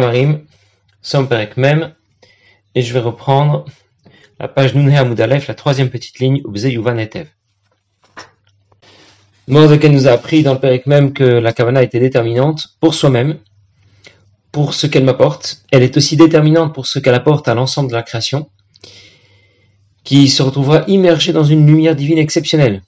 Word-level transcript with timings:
Marim, 0.00 0.40
Somperek 1.02 1.56
même, 1.56 1.94
et 2.74 2.82
je 2.82 2.92
vais 2.92 3.00
reprendre 3.00 3.64
la 4.40 4.48
page 4.48 4.74
Nunhe 4.74 4.94
Amoudalef, 4.94 5.48
la 5.48 5.54
troisième 5.54 5.90
petite 5.90 6.18
ligne, 6.18 6.42
Ubze 6.46 6.64
Yuvan 6.64 6.98
Etev. 6.98 7.28
Nous 9.48 10.08
a 10.08 10.12
appris 10.12 10.42
dans 10.42 10.54
le 10.54 10.60
Perek 10.60 10.86
même 10.86 11.12
que 11.12 11.24
la 11.24 11.52
Kavana 11.52 11.82
était 11.82 12.00
déterminante 12.00 12.76
pour 12.80 12.94
soi-même, 12.94 13.38
pour 14.52 14.74
ce 14.74 14.86
qu'elle 14.86 15.04
m'apporte. 15.04 15.62
Elle 15.70 15.82
est 15.82 15.96
aussi 15.96 16.16
déterminante 16.16 16.74
pour 16.74 16.86
ce 16.86 16.98
qu'elle 16.98 17.14
apporte 17.14 17.48
à 17.48 17.54
l'ensemble 17.54 17.90
de 17.90 17.94
la 17.94 18.02
création, 18.02 18.48
qui 20.04 20.28
se 20.28 20.42
retrouvera 20.42 20.84
immergée 20.86 21.32
dans 21.32 21.44
une 21.44 21.66
lumière 21.66 21.96
divine 21.96 22.18
exceptionnelle. 22.18 22.82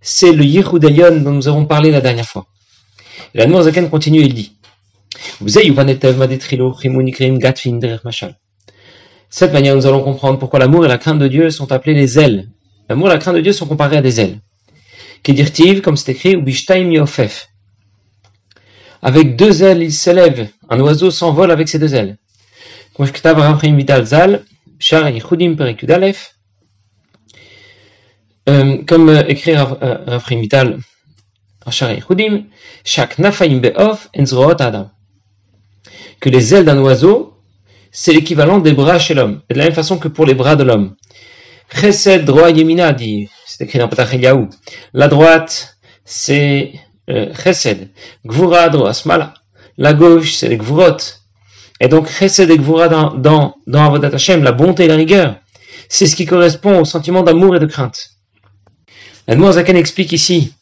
C'est 0.00 0.32
le 0.32 0.44
Yichud 0.44 0.84
dont 1.22 1.32
nous 1.32 1.48
avons 1.48 1.64
parlé 1.64 1.90
la 1.90 2.00
dernière 2.00 2.26
fois. 2.26 2.46
Et 3.34 3.44
la 3.44 3.62
Zaken 3.62 3.88
continue 3.88 4.20
il 4.20 4.34
dit 4.34 4.53
cette 9.36 9.52
manière, 9.52 9.74
nous 9.74 9.86
allons 9.86 10.04
comprendre 10.04 10.38
pourquoi 10.38 10.60
l'amour 10.60 10.84
et 10.84 10.88
la 10.88 10.96
crainte 10.96 11.18
de 11.18 11.26
Dieu 11.26 11.50
sont 11.50 11.72
appelés 11.72 11.94
les 11.94 12.20
ailes. 12.20 12.50
L'amour 12.88 13.08
et 13.08 13.14
la 13.14 13.18
crainte 13.18 13.34
de 13.34 13.40
Dieu 13.40 13.52
sont 13.52 13.66
comparés 13.66 13.96
à 13.96 14.00
des 14.00 14.20
ailes. 14.20 14.38
Kedirtiv, 15.24 15.80
comme 15.80 15.96
c'est 15.96 16.12
écrit, 16.12 16.36
ou 16.36 16.42
bishtaim 16.42 16.92
yofef. 16.92 17.48
Avec 19.02 19.34
deux 19.34 19.64
ailes, 19.64 19.82
il 19.82 19.92
s'élève. 19.92 20.50
Un 20.68 20.78
oiseau 20.78 21.10
s'envole 21.10 21.50
avec 21.50 21.68
ses 21.68 21.80
deux 21.80 21.96
ailes. 21.96 22.16
Comme 22.96 23.08
euh, 29.08 29.24
écrit 29.26 29.56
Rafrim 29.56 30.40
Vital, 30.40 30.78
chaque 32.84 33.18
nafaim 33.18 33.56
be'of 33.56 34.08
adam 34.14 34.90
que 36.20 36.28
les 36.28 36.54
ailes 36.54 36.64
d'un 36.64 36.78
oiseau, 36.80 37.34
c'est 37.90 38.12
l'équivalent 38.12 38.58
des 38.58 38.72
bras 38.72 38.98
chez 38.98 39.14
l'homme, 39.14 39.40
de 39.50 39.56
la 39.56 39.64
même 39.64 39.72
façon 39.72 39.98
que 39.98 40.08
pour 40.08 40.26
les 40.26 40.34
bras 40.34 40.56
de 40.56 40.64
l'homme. 40.64 40.96
Chesed, 41.72 42.24
droit, 42.24 42.50
yemina, 42.50 42.92
dit, 42.92 43.28
c'est 43.46 43.64
écrit 43.64 43.78
dans 43.78 43.88
Patach 43.88 44.16
La 44.92 45.08
droite, 45.08 45.78
c'est 46.04 46.72
euh, 47.10 47.32
chesed. 47.34 47.90
Gvura, 48.26 48.68
droit, 48.68 48.92
smala. 48.92 49.34
La 49.78 49.92
gauche, 49.92 50.34
c'est 50.34 50.48
les 50.48 50.56
gvurot. 50.56 50.96
Et 51.80 51.88
donc, 51.88 52.08
chesed 52.08 52.50
et 52.50 52.58
gvura 52.58 52.88
dans, 52.88 53.14
dans, 53.14 53.56
dans 53.66 53.84
Avodat 53.86 54.14
Hashem, 54.14 54.42
la 54.42 54.52
bonté 54.52 54.84
et 54.84 54.88
la 54.88 54.96
rigueur, 54.96 55.36
c'est 55.88 56.06
ce 56.06 56.16
qui 56.16 56.26
correspond 56.26 56.80
au 56.80 56.84
sentiment 56.84 57.22
d'amour 57.22 57.56
et 57.56 57.60
de 57.60 57.66
crainte. 57.66 58.10
La 59.26 59.52
Zaken 59.52 59.76
explique 59.76 60.12
ici 60.12 60.54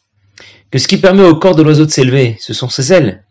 que 0.71 0.79
ce 0.79 0.87
qui 0.87 0.97
permet 0.97 1.23
au 1.23 1.35
corps 1.35 1.55
de 1.55 1.63
l'oiseau 1.63 1.85
de 1.85 1.91
s'élever, 1.91 2.37
ce 2.39 2.53
sont 2.53 2.69
ses 2.69 2.93
ailes. 2.93 3.23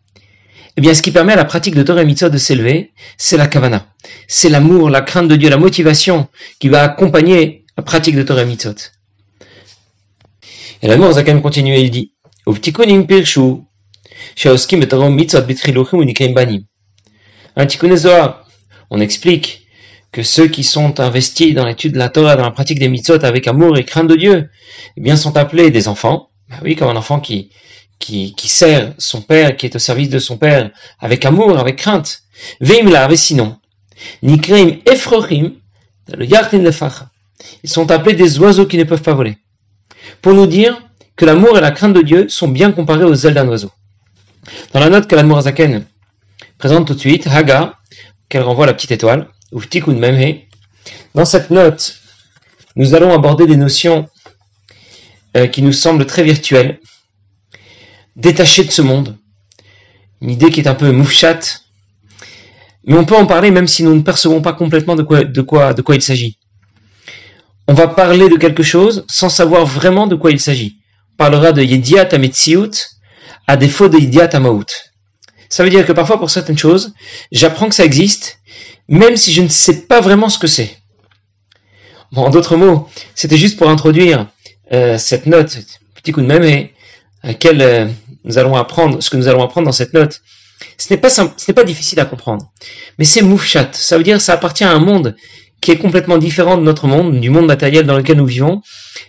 Eh 0.76 0.80
bien, 0.80 0.94
ce 0.94 1.02
qui 1.02 1.10
permet 1.10 1.34
à 1.34 1.36
la 1.36 1.44
pratique 1.44 1.74
de 1.74 1.82
Torah 1.82 2.04
Mitzvah 2.04 2.30
de 2.30 2.38
s'élever, 2.38 2.92
c'est 3.18 3.36
la 3.36 3.46
kavana. 3.46 3.86
C'est 4.26 4.48
l'amour, 4.48 4.88
la 4.88 5.02
crainte 5.02 5.28
de 5.28 5.36
Dieu, 5.36 5.50
la 5.50 5.58
motivation 5.58 6.28
qui 6.58 6.68
va 6.68 6.82
accompagner 6.82 7.64
la 7.76 7.82
pratique 7.82 8.16
de 8.16 8.22
Torah 8.22 8.44
Mitzvot. 8.44 8.74
Et 10.82 10.88
l'amour, 10.88 11.12
Zakan 11.12 11.40
continue 11.40 11.74
et 11.74 11.82
il 11.82 11.90
dit, 11.90 12.12
un 17.56 17.66
on 18.94 19.00
explique 19.00 19.66
que 20.10 20.22
ceux 20.22 20.48
qui 20.48 20.64
sont 20.64 21.00
investis 21.00 21.54
dans 21.54 21.64
l'étude 21.64 21.92
de 21.92 21.98
la 21.98 22.08
Torah, 22.08 22.36
dans 22.36 22.42
la 22.42 22.50
pratique 22.50 22.78
des 22.78 22.88
mitzvot 22.88 23.24
avec 23.24 23.46
amour 23.46 23.78
et 23.78 23.84
crainte 23.84 24.08
de 24.08 24.16
Dieu, 24.16 24.50
eh 24.96 25.00
bien, 25.00 25.16
sont 25.16 25.36
appelés 25.36 25.70
des 25.70 25.88
enfants. 25.88 26.30
Ben 26.50 26.58
oui, 26.62 26.76
comme 26.76 26.88
un 26.88 26.96
enfant 26.96 27.20
qui, 27.20 27.50
qui, 28.02 28.48
sert 28.48 28.94
son 28.98 29.22
père, 29.22 29.56
qui 29.56 29.66
est 29.66 29.76
au 29.76 29.78
service 29.78 30.08
de 30.08 30.18
son 30.18 30.36
père, 30.36 30.70
avec 30.98 31.24
amour, 31.24 31.58
avec 31.58 31.76
crainte. 31.76 32.22
Veim 32.60 32.90
la, 32.90 33.08
sinon. 33.16 33.58
Nikreim 34.22 34.78
efrochim, 34.84 35.52
le 36.12 36.24
yartin 36.24 36.64
Ils 37.62 37.70
sont 37.70 37.90
appelés 37.90 38.16
des 38.16 38.38
oiseaux 38.40 38.66
qui 38.66 38.76
ne 38.76 38.84
peuvent 38.84 39.02
pas 39.02 39.14
voler. 39.14 39.38
Pour 40.20 40.34
nous 40.34 40.46
dire 40.46 40.82
que 41.14 41.24
l'amour 41.24 41.56
et 41.56 41.60
la 41.60 41.70
crainte 41.70 41.94
de 41.94 42.02
Dieu 42.02 42.28
sont 42.28 42.48
bien 42.48 42.72
comparés 42.72 43.04
aux 43.04 43.14
ailes 43.14 43.34
d'un 43.34 43.46
oiseau. 43.48 43.70
Dans 44.72 44.80
la 44.80 44.88
note 44.88 45.06
que 45.06 45.14
la 45.14 45.40
Zaken 45.40 45.84
présente 46.58 46.86
tout 46.88 46.94
de 46.94 46.98
suite, 46.98 47.28
Haga, 47.28 47.78
qu'elle 48.28 48.42
renvoie 48.42 48.66
la 48.66 48.74
petite 48.74 48.90
étoile, 48.90 49.28
ou 49.52 49.62
Tikkun 49.62 49.94
Memhe, 49.94 50.40
dans 51.14 51.24
cette 51.24 51.50
note, 51.50 51.94
nous 52.74 52.94
allons 52.94 53.12
aborder 53.12 53.46
des 53.46 53.56
notions 53.56 54.08
euh, 55.36 55.46
qui 55.46 55.62
nous 55.62 55.72
semblent 55.72 56.06
très 56.06 56.24
virtuelles, 56.24 56.80
détaché 58.16 58.64
de 58.64 58.70
ce 58.70 58.82
monde. 58.82 59.18
Une 60.20 60.30
idée 60.30 60.50
qui 60.50 60.60
est 60.60 60.68
un 60.68 60.74
peu 60.74 60.92
moufchate, 60.92 61.64
mais 62.84 62.96
on 62.96 63.04
peut 63.04 63.16
en 63.16 63.26
parler 63.26 63.50
même 63.50 63.68
si 63.68 63.82
nous 63.82 63.94
ne 63.94 64.02
percevons 64.02 64.40
pas 64.40 64.52
complètement 64.52 64.96
de 64.96 65.02
quoi, 65.02 65.94
il 65.94 66.02
s'agit. 66.02 66.38
On 67.68 67.74
va 67.74 67.88
parler 67.88 68.28
de 68.28 68.36
quelque 68.36 68.62
chose 68.62 69.04
sans 69.08 69.28
savoir 69.28 69.66
vraiment 69.66 70.06
de 70.06 70.16
quoi 70.16 70.30
il 70.30 70.40
s'agit. 70.40 70.78
On 71.14 71.16
parlera 71.16 71.52
de 71.52 71.62
Yediat 71.62 72.08
Ametsiout 72.12 72.70
à 73.46 73.56
défaut 73.56 73.88
de 73.88 73.98
Yediat 73.98 74.30
Amaout. 74.32 74.66
Ça 75.48 75.62
veut 75.62 75.70
dire 75.70 75.86
que 75.86 75.92
parfois 75.92 76.18
pour 76.18 76.30
certaines 76.30 76.58
choses, 76.58 76.92
j'apprends 77.30 77.68
que 77.68 77.74
ça 77.74 77.84
existe, 77.84 78.40
même 78.88 79.16
si 79.16 79.32
je 79.32 79.42
ne 79.42 79.48
sais 79.48 79.82
pas 79.82 80.00
vraiment 80.00 80.28
ce 80.28 80.38
que 80.38 80.46
c'est. 80.46 80.78
En 82.14 82.30
d'autres 82.30 82.56
mots, 82.56 82.88
c'était 83.14 83.38
juste 83.38 83.58
pour 83.58 83.70
introduire 83.70 84.28
euh, 84.72 84.98
cette 84.98 85.26
note, 85.26 85.58
petit 85.94 86.12
coup 86.12 86.20
de 86.20 86.26
même, 86.26 86.68
laquelle 87.22 87.62
euh, 87.62 87.86
nous 88.24 88.38
allons 88.38 88.56
apprendre, 88.56 89.02
ce 89.02 89.10
que 89.10 89.16
nous 89.16 89.28
allons 89.28 89.42
apprendre 89.42 89.66
dans 89.66 89.72
cette 89.72 89.94
note, 89.94 90.20
ce 90.78 90.92
n'est 90.92 91.00
pas 91.00 91.10
ce 91.10 91.22
n'est 91.22 91.54
pas 91.54 91.64
difficile 91.64 92.00
à 92.00 92.04
comprendre. 92.04 92.52
Mais 92.98 93.04
c'est 93.04 93.22
moufchat. 93.22 93.70
Ça 93.72 93.98
veut 93.98 94.04
dire 94.04 94.20
ça 94.20 94.34
appartient 94.34 94.64
à 94.64 94.72
un 94.72 94.78
monde 94.78 95.16
qui 95.60 95.70
est 95.70 95.78
complètement 95.78 96.18
différent 96.18 96.56
de 96.56 96.62
notre 96.62 96.86
monde, 96.86 97.20
du 97.20 97.30
monde 97.30 97.46
matériel 97.46 97.86
dans 97.86 97.96
lequel 97.96 98.16
nous 98.16 98.26
vivons. 98.26 98.62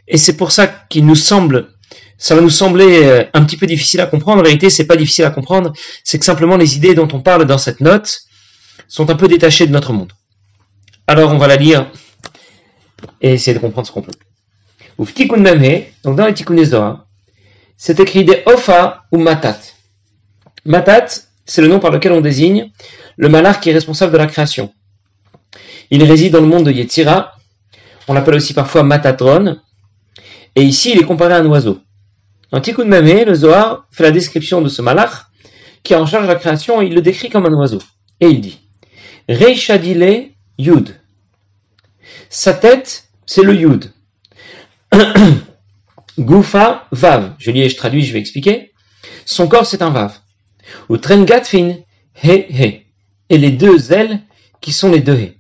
Et 0.08 0.18
c'est 0.18 0.38
pour 0.38 0.52
ça 0.52 0.68
qu'il 0.68 1.06
nous 1.06 1.16
semble, 1.16 1.70
ça 2.18 2.36
va 2.36 2.42
nous 2.42 2.50
sembler 2.50 3.04
euh, 3.04 3.24
un 3.34 3.44
petit 3.44 3.58
peu 3.58 3.66
difficile 3.66 4.00
à 4.02 4.06
comprendre. 4.06 4.42
En 4.42 4.44
réalité, 4.44 4.70
c'est 4.70 4.86
pas 4.86 4.96
difficile 4.96 5.26
à 5.26 5.32
comprendre. 5.32 5.74
C'est 6.04 6.20
que 6.20 6.26
simplement 6.26 6.56
les 6.56 6.78
idées 6.78 6.94
dont 6.94 7.08
on 7.12 7.22
parle 7.22 7.46
dans 7.46 7.58
cette 7.58 7.82
note 7.82 8.22
sont 8.88 9.10
un 9.10 9.16
peu 9.16 9.28
détachées 9.28 9.66
de 9.66 9.72
notre 9.72 9.94
monde. 9.94 10.14
Alors, 11.08 11.34
on 11.34 11.38
va 11.38 11.48
la 11.48 11.56
lire 11.56 11.92
et 13.20 13.34
essayer 13.34 13.54
de 13.56 13.60
comprendre 13.60 13.88
ce 13.88 13.92
qu'on 13.92 14.04
peut. 14.04 14.12
Donc, 14.98 16.16
dans 16.16 16.26
les 16.28 16.34
Tikkun 16.34 16.56
c'est 17.78 18.00
écrit 18.00 18.24
des 18.24 18.44
Ofa 18.46 19.04
ou 19.12 19.18
Matat. 19.18 19.60
Matat, 20.66 21.08
c'est 21.46 21.62
le 21.62 21.68
nom 21.68 21.80
par 21.80 21.92
lequel 21.92 22.14
on 22.14 22.22
désigne 22.22 22.72
le 23.18 23.30
malach 23.30 23.60
qui 23.60 23.70
est 23.70 23.74
responsable 23.74 24.14
de 24.14 24.18
la 24.18 24.28
création. 24.28 24.74
Il 25.92 26.04
réside 26.04 26.34
dans 26.34 26.42
le 26.42 26.48
monde 26.48 26.66
de 26.66 26.72
Yetzira, 26.72 27.34
on 28.08 28.14
l'appelle 28.14 28.36
aussi 28.36 28.54
parfois 28.54 28.84
Matatron, 28.84 29.58
et 30.56 30.64
ici 30.64 30.92
il 30.94 31.02
est 31.02 31.06
comparé 31.06 31.34
à 31.34 31.38
un 31.38 31.46
oiseau. 31.46 31.80
Dans 32.52 32.62
Tikkun 32.62 32.86
Mamé, 32.86 33.26
le 33.26 33.34
Zohar 33.34 33.88
fait 33.92 34.04
la 34.04 34.12
description 34.12 34.62
de 34.62 34.70
ce 34.70 34.82
malach 34.82 35.28
qui 35.84 35.94
est 35.94 35.98
en 35.98 36.06
charge 36.06 36.24
de 36.24 36.32
la 36.32 36.40
création 36.40 36.82
il 36.82 36.94
le 36.94 37.02
décrit 37.02 37.30
comme 37.30 37.46
un 37.46 37.54
oiseau. 37.54 37.80
Et 38.20 38.28
il 38.28 38.42
dit 38.42 38.60
Reishadile 39.28 40.32
Yud. 40.58 40.96
Sa 42.30 42.54
tête, 42.54 43.06
c'est 43.26 43.44
le 43.44 43.56
Yud. 43.56 43.92
Goufa 46.20 46.88
Vav. 46.92 47.34
Je 47.40 47.52
lis 47.52 47.62
et 47.62 47.70
je 47.70 47.76
traduis, 47.76 48.04
je 48.04 48.14
vais 48.14 48.20
expliquer. 48.20 48.72
Son 49.26 49.48
corps, 49.48 49.66
c'est 49.66 49.82
un 49.82 49.90
Vav. 49.90 50.20
Ou 50.90 50.98
Trengatfin 50.98 51.78
He 52.24 52.46
He. 52.50 52.86
Et 53.30 53.38
les 53.38 53.52
deux 53.52 53.92
ailes 53.92 54.20
qui 54.62 54.72
sont 54.72 54.92
les 54.92 55.00
deux 55.00 55.18
He. 55.18 55.38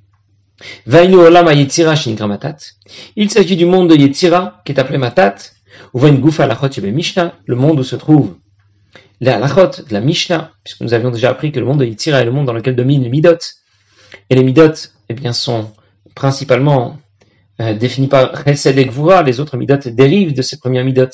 Vainu 0.85 1.15
Olama 1.15 1.53
Yetzira 1.53 1.95
Matat. 2.27 2.57
Il 3.15 3.29
s'agit 3.29 3.55
du 3.55 3.65
monde 3.65 3.89
de 3.89 3.95
Yetzira, 3.95 4.61
qui 4.65 4.71
est 4.71 4.79
appelé 4.79 4.97
Matat. 4.97 5.35
Ou 5.93 5.99
Vain 5.99 6.13
Goufa 6.13 6.47
Lachot 6.47 6.81
Mishnah, 6.81 7.33
le 7.45 7.55
monde 7.55 7.79
où 7.79 7.83
se 7.83 7.95
trouve 7.95 8.35
la 9.21 9.39
Lachot 9.39 9.83
la 9.89 10.01
Mishnah, 10.01 10.51
puisque 10.63 10.81
nous 10.81 10.93
avions 10.93 11.11
déjà 11.11 11.29
appris 11.29 11.51
que 11.51 11.59
le 11.59 11.65
monde 11.65 11.79
de 11.79 11.85
Yetzira 11.85 12.21
est 12.21 12.25
le 12.25 12.31
monde 12.31 12.45
dans 12.45 12.53
lequel 12.53 12.75
dominent 12.75 13.03
les 13.03 13.09
Midot. 13.09 13.37
Et 14.29 14.35
les 14.35 14.43
Midot, 14.43 14.73
eh 15.09 15.13
bien, 15.13 15.33
sont 15.33 15.71
principalement 16.15 16.99
euh, 17.61 17.73
défini 17.73 18.07
par 18.07 18.43
Chesed 18.43 18.77
et 18.77 18.85
les 18.85 19.39
autres 19.39 19.57
midot 19.57 19.77
dérivent 19.85 20.33
de 20.33 20.41
ces 20.41 20.57
premières 20.57 20.83
midot. 20.83 21.09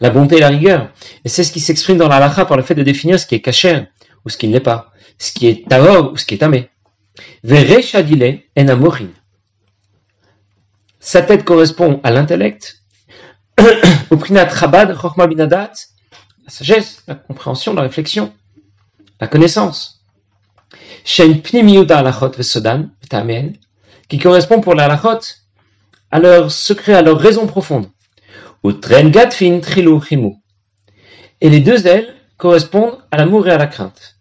La 0.00 0.10
bonté 0.10 0.36
et 0.36 0.40
la 0.40 0.48
rigueur. 0.48 0.90
Et 1.24 1.28
c'est 1.28 1.44
ce 1.44 1.52
qui 1.52 1.60
s'exprime 1.60 1.96
dans 1.96 2.08
la 2.08 2.18
lacha 2.18 2.44
par 2.44 2.56
le 2.56 2.62
fait 2.62 2.74
de 2.74 2.82
définir 2.82 3.18
ce 3.18 3.26
qui 3.26 3.36
est 3.36 3.40
kacher 3.40 3.84
ou 4.24 4.28
ce 4.28 4.36
qui 4.36 4.48
ne 4.48 4.52
l'est 4.52 4.60
pas, 4.60 4.92
ce 5.18 5.32
qui 5.32 5.46
est 5.46 5.68
taor 5.68 6.12
ou 6.12 6.16
ce 6.16 6.26
qui 6.26 6.34
est 6.34 6.38
tamé. 6.38 6.70
Vereshadile 7.44 8.42
en 8.58 8.68
amorin. 8.68 9.08
Sa 11.00 11.22
tête 11.22 11.44
correspond 11.44 12.00
à 12.04 12.10
l'intellect, 12.10 12.82
au 14.10 14.16
rabad 14.16 14.96
binadat, 15.28 15.72
la 16.44 16.50
sagesse, 16.50 17.02
la 17.06 17.14
compréhension, 17.14 17.74
la 17.74 17.82
réflexion, 17.82 18.32
la 19.20 19.26
connaissance. 19.26 20.02
Shen 21.04 21.42
alachot 21.90 22.32
vesodan, 22.36 22.90
qui 24.08 24.18
correspond 24.18 24.60
pour 24.60 24.74
la 24.74 24.88
lachot 24.88 25.20
à 26.10 26.18
leur 26.18 26.50
secret, 26.50 26.94
à 26.94 27.02
leur 27.02 27.18
raison 27.18 27.46
profonde. 27.46 27.88
Et 31.40 31.50
les 31.50 31.60
deux 31.60 31.86
ailes 31.86 32.14
correspondent 32.36 32.98
à 33.10 33.16
l'amour 33.16 33.48
et 33.48 33.50
à 33.50 33.58
la 33.58 33.66
crainte. 33.66 34.16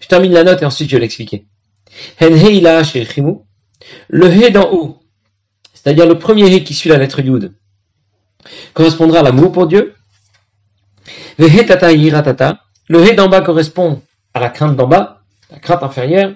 Je 0.00 0.08
termine 0.08 0.32
la 0.32 0.44
note 0.44 0.62
et 0.62 0.66
ensuite 0.66 0.90
je 0.90 0.96
vais 0.96 1.00
l'expliquer. 1.00 1.46
Le 4.08 4.26
he 4.28 4.50
d'en 4.50 4.70
haut, 4.72 5.02
c'est-à-dire 5.72 6.06
le 6.06 6.18
premier 6.18 6.54
he 6.54 6.64
qui 6.64 6.74
suit 6.74 6.90
la 6.90 6.98
lettre 6.98 7.20
yud, 7.20 7.54
correspondra 8.74 9.20
à 9.20 9.22
l'amour 9.22 9.52
pour 9.52 9.66
Dieu. 9.66 9.94
Le 11.38 11.46
he 11.46 11.64
le 12.88 13.06
he 13.06 13.14
d'en 13.14 13.28
bas 13.28 13.40
correspond 13.40 14.02
à 14.34 14.40
la 14.40 14.50
crainte 14.50 14.76
d'en 14.76 14.86
bas, 14.86 15.22
la 15.50 15.58
crainte 15.58 15.82
inférieure. 15.82 16.34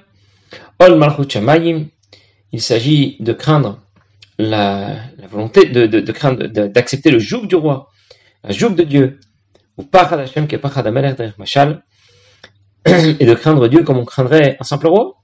Ol 0.79 0.97
malchut 0.97 1.39
il 2.55 2.63
s'agit 2.63 3.17
de 3.19 3.33
craindre 3.33 3.81
la, 4.39 4.97
volonté 5.29 5.65
de, 5.65 6.13
craindre 6.13 6.47
d'accepter 6.47 7.11
le 7.11 7.19
joug 7.19 7.47
du 7.47 7.57
roi, 7.57 7.91
la 8.45 8.53
joug 8.53 8.77
de 8.77 8.85
Dieu, 8.85 9.19
ou 9.77 9.83
et 12.87 13.27
de 13.27 13.35
craindre 13.35 13.67
Dieu 13.67 13.83
comme 13.83 13.99
on 13.99 14.05
craindrait 14.05 14.57
un 14.61 14.65
simple 14.65 14.87
roi. 14.87 15.17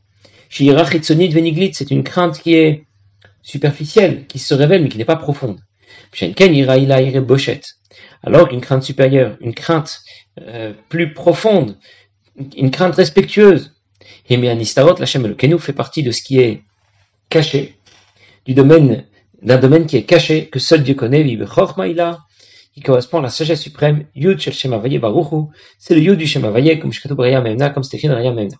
C'est 0.50 1.90
une 1.92 2.02
crainte 2.02 2.40
qui 2.40 2.54
est 2.54 2.84
superficielle, 3.42 4.26
qui 4.26 4.40
se 4.40 4.52
révèle 4.52 4.82
mais 4.82 4.88
qui 4.88 4.98
n'est 4.98 5.04
pas 5.04 5.14
profonde. 5.14 5.60
Alors 8.24 8.48
qu'une 8.48 8.60
crainte 8.60 8.82
supérieure, 8.82 9.36
une 9.40 9.54
crainte 9.54 10.00
euh, 10.40 10.72
plus 10.88 11.14
profonde, 11.14 11.78
une 12.56 12.72
crainte 12.72 12.96
respectueuse, 12.96 13.76
fait 15.58 15.72
partie 15.72 16.02
de 16.02 16.10
ce 16.10 16.22
qui 16.22 16.40
est 16.40 16.64
caché, 17.30 17.78
du 18.44 18.52
domaine, 18.52 19.04
d'un 19.42 19.56
domaine 19.56 19.86
qui 19.86 19.96
est 19.96 20.02
caché, 20.02 20.48
que 20.48 20.58
seul 20.58 20.82
Dieu 20.82 20.94
connaît, 20.94 21.24
qui 21.24 22.80
correspond 22.82 23.18
à 23.18 23.22
la 23.22 23.28
sagesse 23.30 23.62
suprême, 23.62 24.04
Yud 24.14 24.38
Shel 24.40 24.52
Shem 24.52 24.72
Baruchu, 24.72 25.46
c'est 25.78 25.94
le 25.94 26.00
Yud 26.00 26.18
du 26.18 26.26
Shem 26.26 26.42
comme 26.42 26.92
Shkatu 26.92 27.14
Raya 27.14 27.40
Memna, 27.40 27.70
comme 27.70 27.82
Stéphane 27.82 28.12
Raya 28.12 28.32
Memna. 28.32 28.56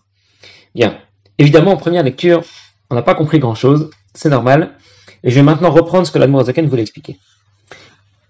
Bien. 0.73 0.97
Évidemment, 1.37 1.71
en 1.71 1.77
première 1.77 2.03
lecture, 2.03 2.43
on 2.89 2.95
n'a 2.95 3.01
pas 3.01 3.15
compris 3.15 3.39
grand 3.39 3.55
chose, 3.55 3.89
c'est 4.13 4.29
normal, 4.29 4.75
et 5.23 5.29
je 5.29 5.35
vais 5.35 5.43
maintenant 5.43 5.71
reprendre 5.71 6.07
ce 6.07 6.11
que 6.11 6.19
l'Admour 6.19 6.45
Zaken 6.45 6.67
voulait 6.67 6.81
expliquer. 6.81 7.17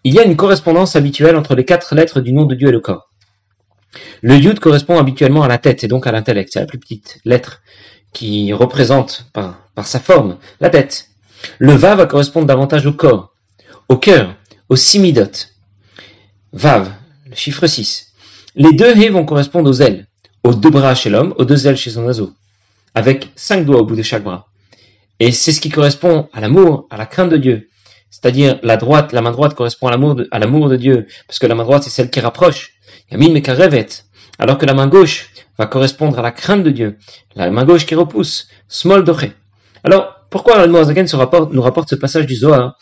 Il 0.03 0.13
y 0.13 0.19
a 0.19 0.23
une 0.23 0.35
correspondance 0.35 0.95
habituelle 0.95 1.35
entre 1.35 1.55
les 1.55 1.65
quatre 1.65 1.93
lettres 1.93 2.21
du 2.21 2.33
nom 2.33 2.45
de 2.45 2.55
Dieu 2.55 2.69
et 2.69 2.71
le 2.71 2.79
corps. 2.79 3.11
Le 4.21 4.35
Yud 4.35 4.59
correspond 4.59 4.97
habituellement 4.97 5.43
à 5.43 5.47
la 5.47 5.57
tête 5.57 5.83
et 5.83 5.87
donc 5.87 6.07
à 6.07 6.11
l'intellect, 6.11 6.49
c'est 6.53 6.59
la 6.59 6.65
plus 6.65 6.79
petite 6.79 7.19
lettre 7.25 7.61
qui 8.13 8.53
représente 8.53 9.27
par, 9.33 9.57
sa 9.83 9.99
forme 9.99 10.37
la 10.59 10.69
tête. 10.69 11.09
Le 11.59 11.73
Va 11.73 11.95
va 11.95 12.05
correspondre 12.05 12.45
davantage 12.45 12.85
au 12.85 12.93
corps, 12.93 13.33
au 13.89 13.97
cœur, 13.97 14.35
au 14.69 14.75
simidot. 14.75 15.31
Vav, 16.53 16.91
le 17.27 17.35
chiffre 17.35 17.65
6. 17.65 18.13
Les 18.55 18.73
deux 18.73 18.95
He 18.95 19.09
vont 19.09 19.25
correspondre 19.25 19.69
aux 19.69 19.81
ailes, 19.81 20.07
aux 20.43 20.53
deux 20.53 20.69
bras 20.69 20.93
chez 20.93 21.09
l'homme, 21.09 21.33
aux 21.37 21.45
deux 21.45 21.67
ailes 21.67 21.77
chez 21.77 21.91
son 21.91 22.03
oiseau, 22.03 22.33
avec 22.93 23.29
cinq 23.35 23.65
doigts 23.65 23.79
au 23.79 23.85
bout 23.85 23.95
de 23.95 24.03
chaque 24.03 24.23
bras. 24.23 24.47
Et 25.19 25.31
c'est 25.31 25.51
ce 25.51 25.61
qui 25.61 25.69
correspond 25.69 26.29
à 26.33 26.41
l'amour, 26.41 26.87
à 26.89 26.97
la 26.97 27.05
crainte 27.05 27.29
de 27.29 27.37
Dieu. 27.37 27.69
C'est-à-dire, 28.09 28.59
la 28.61 28.75
droite, 28.75 29.13
la 29.13 29.21
main 29.21 29.31
droite 29.31 29.55
correspond 29.55 29.87
à 29.87 29.91
l'amour 29.91 30.15
de, 30.15 30.25
de 30.69 30.75
Dieu, 30.75 31.07
parce 31.27 31.39
que 31.39 31.47
la 31.47 31.55
main 31.55 31.63
droite, 31.63 31.83
c'est 31.83 31.89
celle 31.89 32.09
qui 32.09 32.19
rapproche. 32.19 32.73
Yamin 33.09 33.31
Mekarevet. 33.31 33.87
Alors 34.41 34.57
que 34.57 34.65
la 34.65 34.73
main 34.73 34.87
gauche 34.87 35.29
va 35.59 35.67
correspondre 35.67 36.17
à 36.17 36.23
la 36.23 36.31
crainte 36.31 36.63
de 36.63 36.71
Dieu. 36.71 36.97
La 37.35 37.51
main 37.51 37.63
gauche 37.63 37.85
qui 37.85 37.93
repousse. 37.93 38.47
Doche. 38.83 39.27
Alors, 39.83 40.15
pourquoi 40.31 40.65
le 40.65 40.83
Zaken 40.83 41.05
nous 41.51 41.61
rapporte 41.61 41.89
ce 41.89 41.95
passage 41.95 42.25
du 42.25 42.33
Zohar, 42.33 42.75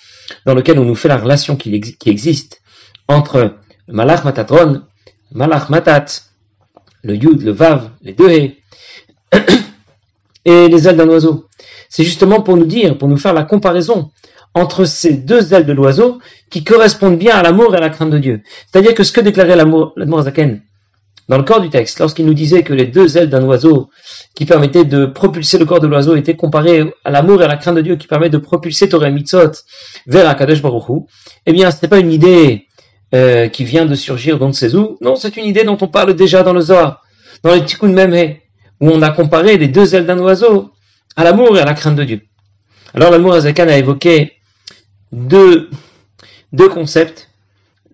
dans 0.45 0.53
lequel 0.53 0.79
on 0.79 0.85
nous 0.85 0.95
fait 0.95 1.09
la 1.09 1.17
relation 1.17 1.57
qui, 1.57 1.97
existe 2.06 2.61
entre 3.09 3.56
Malach 3.89 4.23
Matatron, 4.23 4.83
Malach 5.33 5.69
Matat, 5.69 6.06
le 7.03 7.15
Yud, 7.15 7.41
le 7.41 7.51
Vav, 7.51 7.89
les 8.03 8.13
deux 8.13 8.29
et 10.45 10.69
les 10.69 10.88
ailes 10.88 10.95
d'un 10.95 11.09
oiseau. 11.09 11.50
C'est 11.89 12.06
justement 12.06 12.41
pour 12.41 12.56
nous 12.56 12.67
dire, 12.67 12.97
pour 12.97 13.09
nous 13.09 13.17
faire 13.17 13.33
la 13.33 13.44
comparaison 13.44 14.11
entre 14.53 14.85
ces 14.85 15.13
deux 15.13 15.53
ailes 15.53 15.65
de 15.65 15.73
l'oiseau 15.73 16.21
qui 16.50 16.63
correspondent 16.63 17.19
bien 17.19 17.35
à 17.35 17.44
l'amour 17.44 17.75
et 17.75 17.79
à 17.79 17.81
la 17.81 17.89
crainte 17.89 18.11
de 18.11 18.17
Dieu. 18.17 18.44
C'est-à-dire 18.71 18.94
que 18.94 19.03
ce 19.03 19.11
que 19.11 19.19
déclarait 19.19 19.57
l'amour, 19.57 19.94
Zaken, 20.21 20.61
dans 21.30 21.38
le 21.38 21.44
corps 21.44 21.62
du 21.62 21.70
texte, 21.70 22.00
lorsqu'il 22.00 22.26
nous 22.26 22.34
disait 22.34 22.64
que 22.64 22.74
les 22.74 22.86
deux 22.86 23.18
ailes 23.18 23.30
d'un 23.30 23.44
oiseau 23.44 23.92
qui 24.34 24.46
permettaient 24.46 24.84
de 24.84 25.06
propulser 25.06 25.60
le 25.60 25.66
corps 25.66 25.80
de 25.80 25.86
l'oiseau 25.86 26.16
étaient 26.16 26.36
comparées 26.36 26.92
à 27.06 27.12
l'amour 27.12 27.42
et 27.42 27.46
à 27.46 27.48
la 27.48 27.56
crainte 27.56 27.76
de 27.76 27.81
Dieu 27.81 27.96
qui 27.98 28.08
permet 28.08 28.31
de 28.31 28.40
propulser 28.40 28.90
Torah 28.90 29.12
Mitzot 29.12 29.52
vers 30.08 30.28
Akadosh 30.28 30.62
Baruch 30.64 31.08
eh 31.46 31.54
bien, 31.54 31.70
ce 31.70 31.78
n'est 31.81 31.88
pas 31.88 32.00
une 32.00 32.12
idée 32.12 32.66
euh, 33.14 33.48
qui 33.48 33.64
vient 33.64 33.86
de 33.86 33.94
surgir 33.94 34.40
dans 34.40 34.52
où 34.52 34.98
Non, 35.02 35.16
c'est 35.16 35.38
une 35.38 35.46
idée 35.46 35.64
dont 35.64 35.78
on 35.80 35.88
parle 35.88 36.16
déjà 36.16 36.42
dans 36.42 36.54
le 36.54 36.62
Zohar, 36.62 37.04
dans 37.44 37.54
les 37.54 37.64
Tikkun 37.64 37.94
Memhe, 37.94 38.38
où 38.81 38.90
on 38.90 39.02
a 39.04 39.12
comparé 39.12 39.58
les 39.58 39.68
deux 39.68 39.94
ailes 39.94 40.08
d'un 40.08 40.20
oiseau 40.20 40.72
à 41.16 41.24
l'amour 41.24 41.58
et 41.58 41.62
à 41.62 41.66
la 41.66 41.76
crainte 41.76 41.96
de 41.96 42.04
Dieu. 42.06 42.22
Alors 42.96 43.12
l'amour 43.12 43.34
Azakan 43.34 43.68
a 43.68 43.78
évoqué 43.78 44.34
deux, 45.12 45.70
deux 46.54 46.70
concepts 46.70 47.30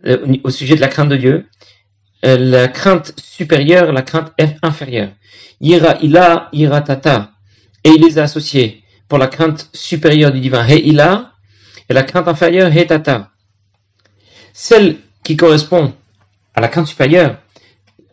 euh, 0.06 0.38
au 0.44 0.50
sujet 0.50 0.76
de 0.76 0.82
la 0.82 0.88
crainte 0.88 1.10
de 1.10 1.18
Dieu. 1.18 1.46
Euh, 2.26 2.38
la 2.38 2.68
crainte 2.68 3.14
supérieure, 3.22 3.92
la 3.92 4.02
crainte 4.02 4.34
inférieure. 4.64 5.10
Ira 5.62 5.98
ila, 6.02 6.50
ira 6.54 6.82
tata. 6.82 7.32
Et 7.84 7.90
il 7.90 8.02
les 8.02 8.18
a 8.18 8.24
associés 8.24 8.84
pour 9.08 9.20
la 9.20 9.28
crainte 9.28 9.70
supérieure 9.74 10.32
du 10.32 10.40
divin, 10.40 10.66
he 10.68 10.88
ila, 10.88 11.34
et 11.88 11.94
la 11.94 12.02
crainte 12.02 12.28
inférieure, 12.28 12.76
he 12.76 12.88
tata. 12.88 13.32
Celle 14.54 14.98
qui 15.24 15.38
correspond 15.38 15.94
à 16.56 16.62
la 16.62 16.68
crainte 16.68 16.88
supérieure, 16.88 17.38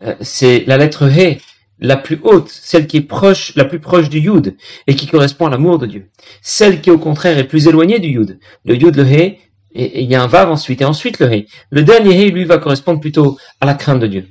euh, 0.03 0.13
c'est 0.21 0.63
la 0.67 0.77
lettre 0.77 1.09
He, 1.09 1.39
la 1.79 1.97
plus 1.97 2.19
haute, 2.21 2.49
celle 2.49 2.85
qui 2.85 2.97
est 2.97 3.01
proche, 3.01 3.55
la 3.55 3.65
plus 3.65 3.79
proche 3.79 4.09
du 4.09 4.19
Yud, 4.19 4.57
et 4.85 4.95
qui 4.95 5.07
correspond 5.07 5.47
à 5.47 5.49
l'amour 5.49 5.79
de 5.79 5.87
Dieu. 5.87 6.09
Celle 6.41 6.81
qui 6.81 6.91
au 6.91 6.99
contraire 6.99 7.37
est 7.39 7.47
plus 7.47 7.67
éloignée 7.67 7.99
du 7.99 8.09
Yud. 8.09 8.39
Le 8.65 8.75
Yud, 8.75 8.95
le 8.95 9.05
He, 9.05 9.39
et 9.73 10.03
il 10.03 10.09
y 10.09 10.15
a 10.15 10.21
un 10.21 10.27
Vav 10.27 10.51
ensuite, 10.51 10.81
et 10.81 10.85
ensuite 10.85 11.19
le 11.19 11.31
He. 11.33 11.47
Le 11.69 11.83
dernier 11.83 12.27
He, 12.27 12.31
lui, 12.31 12.45
va 12.45 12.57
correspondre 12.57 12.99
plutôt 12.99 13.37
à 13.59 13.65
la 13.65 13.73
crainte 13.73 13.99
de 13.99 14.07
Dieu. 14.07 14.27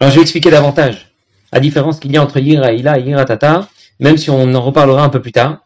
Alors 0.00 0.10
je 0.10 0.16
vais 0.16 0.22
expliquer 0.22 0.50
davantage 0.50 1.14
la 1.52 1.60
différence 1.60 2.00
qu'il 2.00 2.12
y 2.12 2.16
a 2.16 2.22
entre 2.22 2.38
Yira 2.38 2.72
Ila 2.72 2.98
et 2.98 3.02
Yira 3.02 3.24
Tata, 3.24 3.68
même 4.00 4.16
si 4.16 4.30
on 4.30 4.54
en 4.54 4.60
reparlera 4.60 5.04
un 5.04 5.08
peu 5.08 5.20
plus 5.20 5.32
tard. 5.32 5.60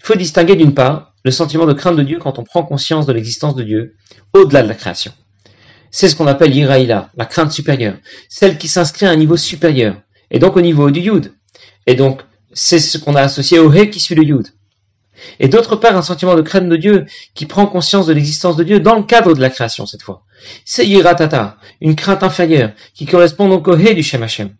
Il 0.00 0.06
faut 0.06 0.14
distinguer 0.14 0.56
d'une 0.56 0.74
part 0.74 1.14
le 1.24 1.30
sentiment 1.30 1.66
de 1.66 1.72
crainte 1.72 1.96
de 1.96 2.02
Dieu 2.02 2.18
quand 2.18 2.38
on 2.38 2.44
prend 2.44 2.62
conscience 2.62 3.06
de 3.06 3.12
l'existence 3.12 3.54
de 3.54 3.62
Dieu 3.62 3.96
au-delà 4.32 4.62
de 4.62 4.68
la 4.68 4.74
création. 4.74 5.12
C'est 5.90 6.08
ce 6.08 6.16
qu'on 6.16 6.26
appelle 6.26 6.52
l'iraïla, 6.52 7.10
la 7.16 7.26
crainte 7.26 7.52
supérieure, 7.52 7.96
celle 8.28 8.58
qui 8.58 8.68
s'inscrit 8.68 9.06
à 9.06 9.10
un 9.10 9.16
niveau 9.16 9.36
supérieur, 9.36 9.96
et 10.30 10.38
donc 10.38 10.56
au 10.56 10.60
niveau 10.60 10.90
du 10.90 11.00
yud. 11.00 11.32
Et 11.86 11.94
donc, 11.94 12.22
c'est 12.52 12.78
ce 12.78 12.98
qu'on 12.98 13.14
a 13.14 13.20
associé 13.20 13.58
au 13.58 13.72
he 13.72 13.90
qui 13.90 14.00
suit 14.00 14.14
le 14.14 14.24
yud. 14.24 14.46
Et 15.40 15.48
d'autre 15.48 15.76
part, 15.76 15.96
un 15.96 16.02
sentiment 16.02 16.34
de 16.34 16.42
crainte 16.42 16.68
de 16.68 16.76
Dieu 16.76 17.06
qui 17.34 17.46
prend 17.46 17.66
conscience 17.66 18.06
de 18.06 18.12
l'existence 18.12 18.56
de 18.56 18.64
Dieu 18.64 18.80
dans 18.80 18.96
le 18.96 19.02
cadre 19.02 19.34
de 19.34 19.40
la 19.40 19.50
création, 19.50 19.86
cette 19.86 20.02
fois. 20.02 20.22
C'est 20.64 20.86
yiratata, 20.86 21.56
une 21.80 21.96
crainte 21.96 22.22
inférieure, 22.22 22.72
qui 22.94 23.06
correspond 23.06 23.48
donc 23.48 23.68
au 23.68 23.76
he 23.76 23.94
du 23.94 24.02
Shem 24.02 24.22
Hashem. 24.22 24.50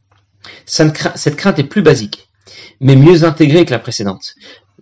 Cette 0.65 1.37
crainte 1.37 1.59
est 1.59 1.65
plus 1.65 1.83
basique, 1.83 2.29
mais 2.81 2.97
mieux 2.97 3.25
intégrée 3.25 3.65
que 3.65 3.73
la 3.73 3.79
précédente. 3.79 4.35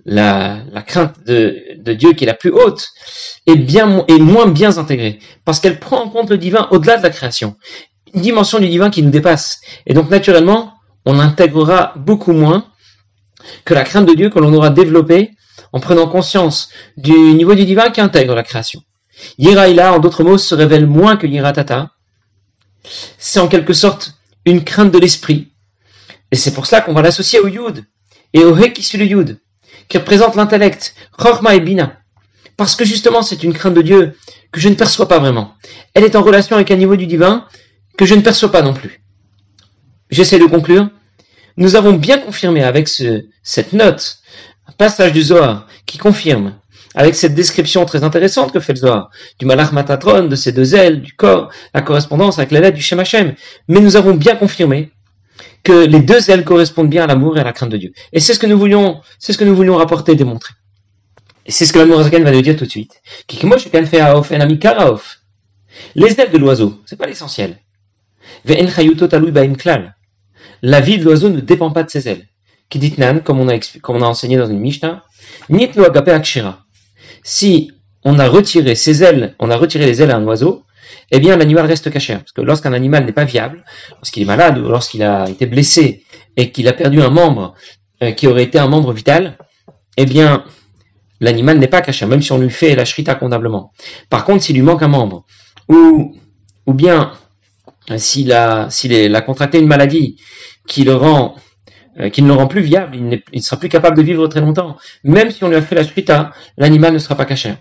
La, 0.07 0.63
crainte 0.87 1.25
de, 1.27 1.57
de 1.79 1.93
Dieu 1.95 2.13
qui 2.13 2.25
est 2.25 2.27
la 2.27 2.35
plus 2.35 2.51
haute 2.51 2.91
est 3.47 3.57
bien 3.57 4.05
est 4.07 4.19
moins 4.19 4.47
bien 4.47 4.77
intégrée 4.77 5.19
parce 5.47 5.61
qu'elle 5.61 5.81
prend 5.81 6.03
en 6.03 6.11
compte 6.11 6.29
le 6.29 6.37
divin 6.37 6.69
au-delà 6.73 6.99
de 6.99 7.03
la 7.03 7.09
création, 7.09 7.57
une 8.13 8.21
dimension 8.21 8.59
du 8.59 8.69
divin 8.69 8.91
qui 8.91 9.03
nous 9.03 9.11
dépasse. 9.11 9.63
Et 9.87 9.95
donc 9.95 10.11
naturellement, 10.11 10.75
on 11.07 11.19
intégrera 11.19 11.95
beaucoup 11.97 12.33
moins 12.33 12.67
que 13.65 13.75
la 13.75 13.85
crainte 13.85 14.07
de 14.07 14.15
Dieu 14.15 14.31
que 14.31 14.39
l'on 14.39 14.53
aura 14.53 14.71
développée 14.71 15.31
en 15.75 15.81
prenant 15.81 16.07
conscience 16.07 16.69
du 16.97 17.11
niveau 17.13 17.57
du 17.57 17.65
divin 17.65 17.91
qui 17.91 18.01
intègre 18.01 18.37
la 18.37 18.45
création. 18.45 18.81
Yiraïla, 19.39 19.95
en 19.95 19.99
d'autres 19.99 20.23
mots, 20.23 20.39
se 20.39 20.55
révèle 20.55 20.87
moins 20.87 21.17
que 21.17 21.27
Yiratata. 21.27 21.91
C'est 23.19 23.41
en 23.41 23.49
quelque 23.49 23.73
sorte 23.73 24.15
une 24.45 24.63
crainte 24.63 24.93
de 24.93 24.99
l'esprit. 25.01 25.53
Et 26.31 26.37
c'est 26.37 26.55
pour 26.55 26.67
cela 26.67 26.81
qu'on 26.81 26.93
va 26.93 27.03
l'associer 27.03 27.41
au 27.41 27.49
Yud 27.49 27.85
et 28.33 28.45
au 28.45 28.57
He 28.57 28.73
qui 28.73 28.85
suit 28.85 28.99
le 28.99 29.07
Yud, 29.07 29.41
qui 29.89 29.99
représente 29.99 30.37
l'intellect, 30.37 30.95
Chorma 31.19 31.57
et 31.57 31.61
Bina. 31.61 31.99
Parce 32.57 32.77
que 32.77 32.85
justement, 32.85 33.23
c'est 33.23 33.43
une 33.43 33.53
crainte 33.53 33.75
de 33.75 33.83
Dieu 33.83 34.17
que 34.53 34.61
je 34.61 34.69
ne 34.69 34.77
perçois 34.77 35.09
pas 35.09 35.19
vraiment. 35.19 35.55
Elle 35.95 36.05
est 36.05 36.15
en 36.15 36.23
relation 36.23 36.55
avec 36.55 36.71
un 36.71 36.77
niveau 36.77 36.95
du 36.95 37.09
divin 37.09 37.49
que 37.99 38.07
je 38.07 38.15
ne 38.15 38.21
perçois 38.21 38.53
pas 38.53 38.63
non 38.63 38.75
plus. 38.75 39.03
J'essaie 40.09 40.39
de 40.39 40.47
conclure. 40.47 40.89
Nous 41.57 41.75
avons 41.75 41.95
bien 41.95 42.19
confirmé 42.19 42.63
avec 42.63 42.87
ce, 42.87 43.25
cette 43.43 43.73
note, 43.73 44.19
un 44.67 44.73
passage 44.73 45.13
du 45.13 45.23
Zohar 45.23 45.67
qui 45.87 45.99
confirme, 45.99 46.55
avec 46.95 47.15
cette 47.15 47.35
description 47.35 47.85
très 47.85 48.05
intéressante 48.05 48.53
que 48.53 48.61
fait 48.61 48.73
le 48.73 48.79
Zohar, 48.79 49.11
du 49.39 49.47
Malach 49.47 49.73
Matatron, 49.73 50.27
de 50.27 50.37
ses 50.37 50.53
deux 50.53 50.75
ailes, 50.75 51.03
du 51.03 51.13
corps, 51.13 51.51
la 51.75 51.83
correspondance 51.83 52.39
avec 52.39 52.51
la 52.53 52.61
lettre 52.61 52.77
du 52.77 52.83
Shem 52.83 53.01
Hashem. 53.01 53.35
Mais 53.69 53.81
nous 53.81 53.97
avons 53.97 54.15
bien 54.15 54.37
confirmé 54.37 54.93
que 55.65 55.73
les 55.73 56.01
deux 56.01 56.31
ailes 56.31 56.45
correspondent 56.45 56.91
bien 56.91 57.05
à 57.05 57.07
l'amour 57.07 57.37
et 57.37 57.41
à 57.41 57.45
la 57.45 57.53
crainte 57.53 57.71
de 57.71 57.77
Dieu. 57.77 57.93
Et 58.13 58.21
c'est 58.21 58.35
ce 58.35 58.39
que 58.39 58.47
nous 58.47 58.59
voulions, 58.59 59.01
c'est 59.19 59.33
ce 59.33 59.39
que 59.39 59.45
nous 59.45 59.57
voulions 59.57 59.77
rapporter 59.77 60.13
et 60.13 60.17
démontrer. 60.17 60.55
Et 61.47 61.53
c'est 61.53 61.67
ce 61.67 61.73
que 61.73 61.79
l'amour 61.79 62.01
va 62.01 62.19
nous 62.19 62.43
dire 62.43 62.57
tout 62.57 62.65
de 62.65 62.71
suite. 62.71 63.03
Les 65.97 66.21
ailes 66.21 66.31
de 66.31 66.39
l'oiseau, 66.39 66.81
c'est 66.87 66.97
pas 66.97 67.07
l'essentiel. 67.07 67.59
la 70.63 70.81
vie 70.81 70.99
de 70.99 71.05
l'oiseau 71.05 71.29
ne 71.29 71.41
dépend 71.41 71.71
pas 71.73 71.83
de 71.83 71.91
ses 71.91 72.09
ailes. 72.09 72.27
Qui 72.69 72.95
comme 73.25 73.41
on 73.41 73.49
a, 73.49 73.59
comme 73.83 73.97
on 73.97 74.03
a 74.03 74.07
enseigné 74.07 74.37
dans 74.37 74.47
une 74.47 74.59
Mishnah, 74.59 75.05
Nitlo 75.49 75.85
agape 75.85 76.09
akshira. 76.09 76.65
Si 77.23 77.71
on 78.05 78.19
a 78.19 78.29
retiré 78.29 78.75
ses 78.75 79.03
ailes, 79.03 79.35
on 79.39 79.51
a 79.51 79.57
retiré 79.57 79.87
les 79.87 80.03
ailes 80.03 80.11
à 80.11 80.17
un 80.17 80.25
oiseau, 80.25 80.65
eh 81.11 81.21
bien 81.21 81.37
l'animal 81.37 81.67
reste 81.67 81.91
caché. 81.91 82.15
Parce 82.15 82.33
que 82.33 82.41
lorsqu'un 82.41 82.73
animal 82.73 83.05
n'est 83.05 83.13
pas 83.13 83.25
viable, 83.25 83.65
lorsqu'il 83.93 84.23
est 84.23 84.27
malade 84.27 84.59
ou 84.59 84.69
lorsqu'il 84.69 85.03
a 85.03 85.29
été 85.29 85.47
blessé 85.47 86.05
et 86.37 86.51
qu'il 86.51 86.69
a 86.69 86.73
perdu 86.73 87.01
un 87.01 87.11
membre 87.11 87.55
euh, 88.03 88.13
qui 88.13 88.27
aurait 88.27 88.45
été 88.45 88.59
un 88.59 88.69
membre 88.69 88.93
vital, 88.93 89.39
eh 89.97 90.07
bien 90.07 90.45
l'animal 91.21 91.59
n'est 91.59 91.69
pas 91.69 91.81
caché, 91.81 92.07
même 92.07 92.23
si 92.23 92.33
on 92.33 92.39
lui 92.39 92.51
fait 92.51 92.75
la 92.75 92.85
shrita. 92.85 93.19
Par 94.11 94.25
contre, 94.25 94.43
s'il 94.43 94.57
lui 94.57 94.63
manque 94.63 94.83
un 94.83 94.89
membre, 94.89 95.25
ou, 95.69 96.17
ou 96.67 96.75
bien 96.75 97.13
s'il 97.97 98.33
a, 98.33 98.69
s'il 98.71 99.15
a 99.15 99.21
contracté 99.21 99.59
une 99.59 99.67
maladie 99.67 100.17
qui 100.67 100.85
le 100.85 100.95
rend 100.95 101.37
euh, 102.01 102.11
qui 102.11 102.23
ne 102.23 102.29
le 102.29 102.35
rend 102.35 102.47
plus 102.47 102.61
viable, 102.61 102.97
il 102.97 103.23
ne 103.33 103.41
sera 103.41 103.57
plus 103.57 103.69
capable 103.69 103.97
de 103.97 104.03
vivre 104.03 104.27
très 104.27 104.41
longtemps. 104.41 104.77
Même 105.05 105.31
si 105.31 105.45
on 105.45 105.49
lui 105.49 105.57
a 105.57 105.63
fait 105.63 105.75
la 105.75 105.85
shrita, 105.85 106.33
l'animal 106.57 106.93
ne 106.93 106.99
sera 106.99 107.15
pas 107.15 107.25
caché. 107.25 107.55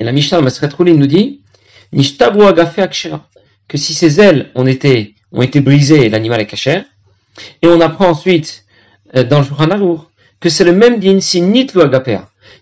Et 0.00 0.04
la 0.04 0.12
Mishnah, 0.12 0.40
il 0.40 0.98
nous 0.98 1.06
dit, 1.06 1.42
que 3.68 3.78
si 3.78 3.94
ses 3.94 4.20
ailes 4.20 4.50
ont 4.54 4.66
été, 4.66 5.14
brisées, 5.32 6.08
l'animal 6.08 6.40
est 6.40 6.46
caché. 6.46 6.82
Et 7.62 7.68
on 7.68 7.80
apprend 7.80 8.08
ensuite, 8.08 8.64
euh, 9.16 9.24
dans 9.24 9.38
le 9.38 9.44
Shulchan 9.44 10.06
que 10.40 10.48
c'est 10.48 10.64
le 10.64 10.72
même 10.72 10.98
din 10.98 11.20
si 11.20 11.40
nitlu. 11.40 11.80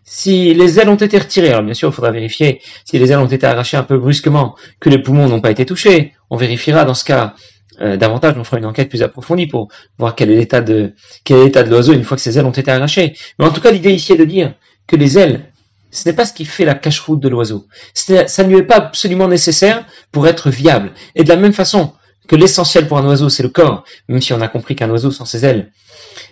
Si 0.04 0.54
les 0.54 0.78
ailes 0.78 0.88
ont 0.88 0.96
été 0.96 1.18
retirées, 1.18 1.48
alors 1.48 1.62
bien 1.62 1.74
sûr, 1.74 1.88
il 1.88 1.92
faudra 1.92 2.10
vérifier 2.10 2.60
si 2.84 2.98
les 2.98 3.10
ailes 3.10 3.18
ont 3.18 3.26
été 3.26 3.46
arrachées 3.46 3.76
un 3.76 3.82
peu 3.82 3.98
brusquement, 3.98 4.56
que 4.78 4.90
les 4.90 4.98
poumons 4.98 5.28
n'ont 5.28 5.40
pas 5.40 5.50
été 5.50 5.64
touchés. 5.66 6.12
On 6.30 6.36
vérifiera 6.36 6.84
dans 6.84 6.94
ce 6.94 7.04
cas 7.04 7.34
euh, 7.82 7.96
davantage, 7.96 8.34
on 8.38 8.44
fera 8.44 8.58
une 8.58 8.66
enquête 8.66 8.88
plus 8.88 9.02
approfondie 9.02 9.46
pour 9.46 9.68
voir 9.98 10.14
quel 10.14 10.30
est 10.30 10.36
l'état 10.36 10.60
de 10.60 10.94
quel 11.24 11.38
est 11.38 11.44
l'état 11.44 11.62
de 11.62 11.70
l'oiseau 11.70 11.92
une 11.92 12.04
fois 12.04 12.16
que 12.16 12.22
ses 12.22 12.38
ailes 12.38 12.44
ont 12.44 12.50
été 12.50 12.70
arrachées. 12.70 13.16
Mais 13.38 13.44
en 13.44 13.50
tout 13.50 13.60
cas, 13.60 13.70
l'idée 13.70 13.92
ici 13.92 14.12
est 14.12 14.16
de 14.16 14.24
dire 14.24 14.54
que 14.86 14.96
les 14.96 15.18
ailes, 15.18 15.52
ce 15.90 16.08
n'est 16.08 16.14
pas 16.14 16.24
ce 16.24 16.32
qui 16.32 16.44
fait 16.44 16.64
la 16.64 16.74
cache-route 16.74 17.20
de 17.20 17.28
l'oiseau. 17.28 17.66
Ça 17.94 18.44
ne 18.44 18.48
lui 18.48 18.58
est 18.58 18.62
pas 18.62 18.76
absolument 18.76 19.28
nécessaire 19.28 19.84
pour 20.10 20.26
être 20.26 20.50
viable. 20.50 20.92
Et 21.14 21.24
de 21.24 21.28
la 21.28 21.36
même 21.36 21.52
façon 21.52 21.92
que 22.28 22.36
l'essentiel 22.36 22.86
pour 22.86 22.98
un 22.98 23.04
oiseau, 23.04 23.28
c'est 23.28 23.42
le 23.42 23.48
corps, 23.48 23.84
même 24.08 24.20
si 24.20 24.32
on 24.32 24.40
a 24.40 24.48
compris 24.48 24.76
qu'un 24.76 24.88
oiseau 24.90 25.10
sans 25.10 25.24
ses 25.24 25.44
ailes, 25.44 25.72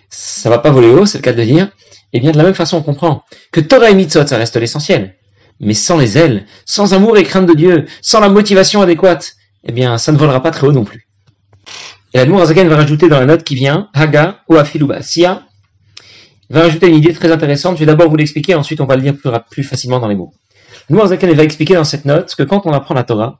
ça 0.09 0.49
va 0.49 0.57
pas 0.57 0.71
voler 0.71 0.89
haut, 0.89 1.05
c'est 1.05 1.17
le 1.17 1.23
cas 1.23 1.33
de 1.33 1.43
dire. 1.43 1.69
Et 2.13 2.17
eh 2.17 2.19
bien 2.19 2.31
de 2.31 2.37
la 2.37 2.43
même 2.43 2.53
façon, 2.53 2.77
on 2.77 2.81
comprend 2.81 3.23
que 3.51 3.61
Torah 3.61 3.89
et 3.89 3.93
Mitzot, 3.93 4.27
ça 4.27 4.37
reste 4.37 4.57
l'essentiel. 4.57 5.15
Mais 5.59 5.73
sans 5.73 5.97
les 5.97 6.17
ailes, 6.17 6.45
sans 6.65 6.93
amour 6.93 7.17
et 7.17 7.23
crainte 7.23 7.45
de 7.45 7.53
Dieu, 7.53 7.85
sans 8.01 8.19
la 8.19 8.29
motivation 8.29 8.81
adéquate, 8.81 9.35
eh 9.63 9.71
bien, 9.71 9.97
ça 9.97 10.11
ne 10.11 10.17
volera 10.17 10.41
pas 10.41 10.51
très 10.51 10.67
haut 10.67 10.71
non 10.71 10.83
plus. 10.83 11.07
Et 12.13 12.17
l'Admour 12.17 12.41
Azaken 12.41 12.67
va 12.67 12.75
rajouter 12.75 13.07
dans 13.07 13.19
la 13.19 13.25
note 13.25 13.43
qui 13.43 13.55
vient, 13.55 13.89
Haga 13.93 14.41
ou. 14.49 14.57
Sia 15.01 15.43
va 16.49 16.61
rajouter 16.61 16.87
une 16.87 16.95
idée 16.95 17.13
très 17.13 17.31
intéressante. 17.31 17.75
Je 17.75 17.81
vais 17.81 17.85
d'abord 17.85 18.09
vous 18.09 18.17
l'expliquer, 18.17 18.55
ensuite 18.55 18.81
on 18.81 18.85
va 18.85 18.97
le 18.97 19.03
lire 19.03 19.15
plus, 19.49 19.63
facilement 19.63 19.99
dans 19.99 20.07
les 20.07 20.15
mots. 20.15 20.33
L'Admour 20.89 21.05
Azaken 21.05 21.31
va 21.33 21.43
expliquer 21.43 21.75
dans 21.75 21.83
cette 21.83 22.05
note 22.05 22.35
que 22.35 22.43
quand 22.43 22.65
on 22.65 22.73
apprend 22.73 22.93
la 22.93 23.03
Torah, 23.03 23.39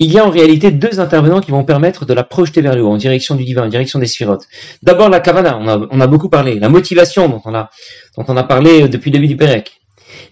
il 0.00 0.10
y 0.10 0.18
a 0.18 0.24
en 0.24 0.30
réalité 0.30 0.70
deux 0.70 0.98
intervenants 0.98 1.40
qui 1.40 1.50
vont 1.50 1.62
permettre 1.62 2.06
de 2.06 2.14
la 2.14 2.24
projeter 2.24 2.62
vers 2.62 2.74
le 2.74 2.82
haut, 2.82 2.90
en 2.90 2.96
direction 2.96 3.34
du 3.36 3.44
divin, 3.44 3.64
en 3.64 3.68
direction 3.68 3.98
des 3.98 4.06
sphirotes. 4.06 4.48
D'abord 4.82 5.10
la 5.10 5.20
kavana, 5.20 5.58
on 5.58 6.00
a, 6.00 6.06
beaucoup 6.06 6.30
parlé, 6.30 6.58
la 6.58 6.70
motivation 6.70 7.28
dont 7.28 7.42
on 7.44 8.36
a, 8.36 8.42
parlé 8.44 8.88
depuis 8.88 9.10
le 9.10 9.18
début 9.18 9.28
du 9.28 9.36
Pérec. 9.36 9.80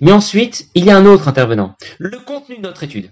Mais 0.00 0.10
ensuite, 0.10 0.68
il 0.74 0.86
y 0.86 0.90
a 0.90 0.96
un 0.96 1.04
autre 1.04 1.28
intervenant, 1.28 1.76
le 1.98 2.18
contenu 2.18 2.56
de 2.56 2.62
notre 2.62 2.82
étude. 2.82 3.10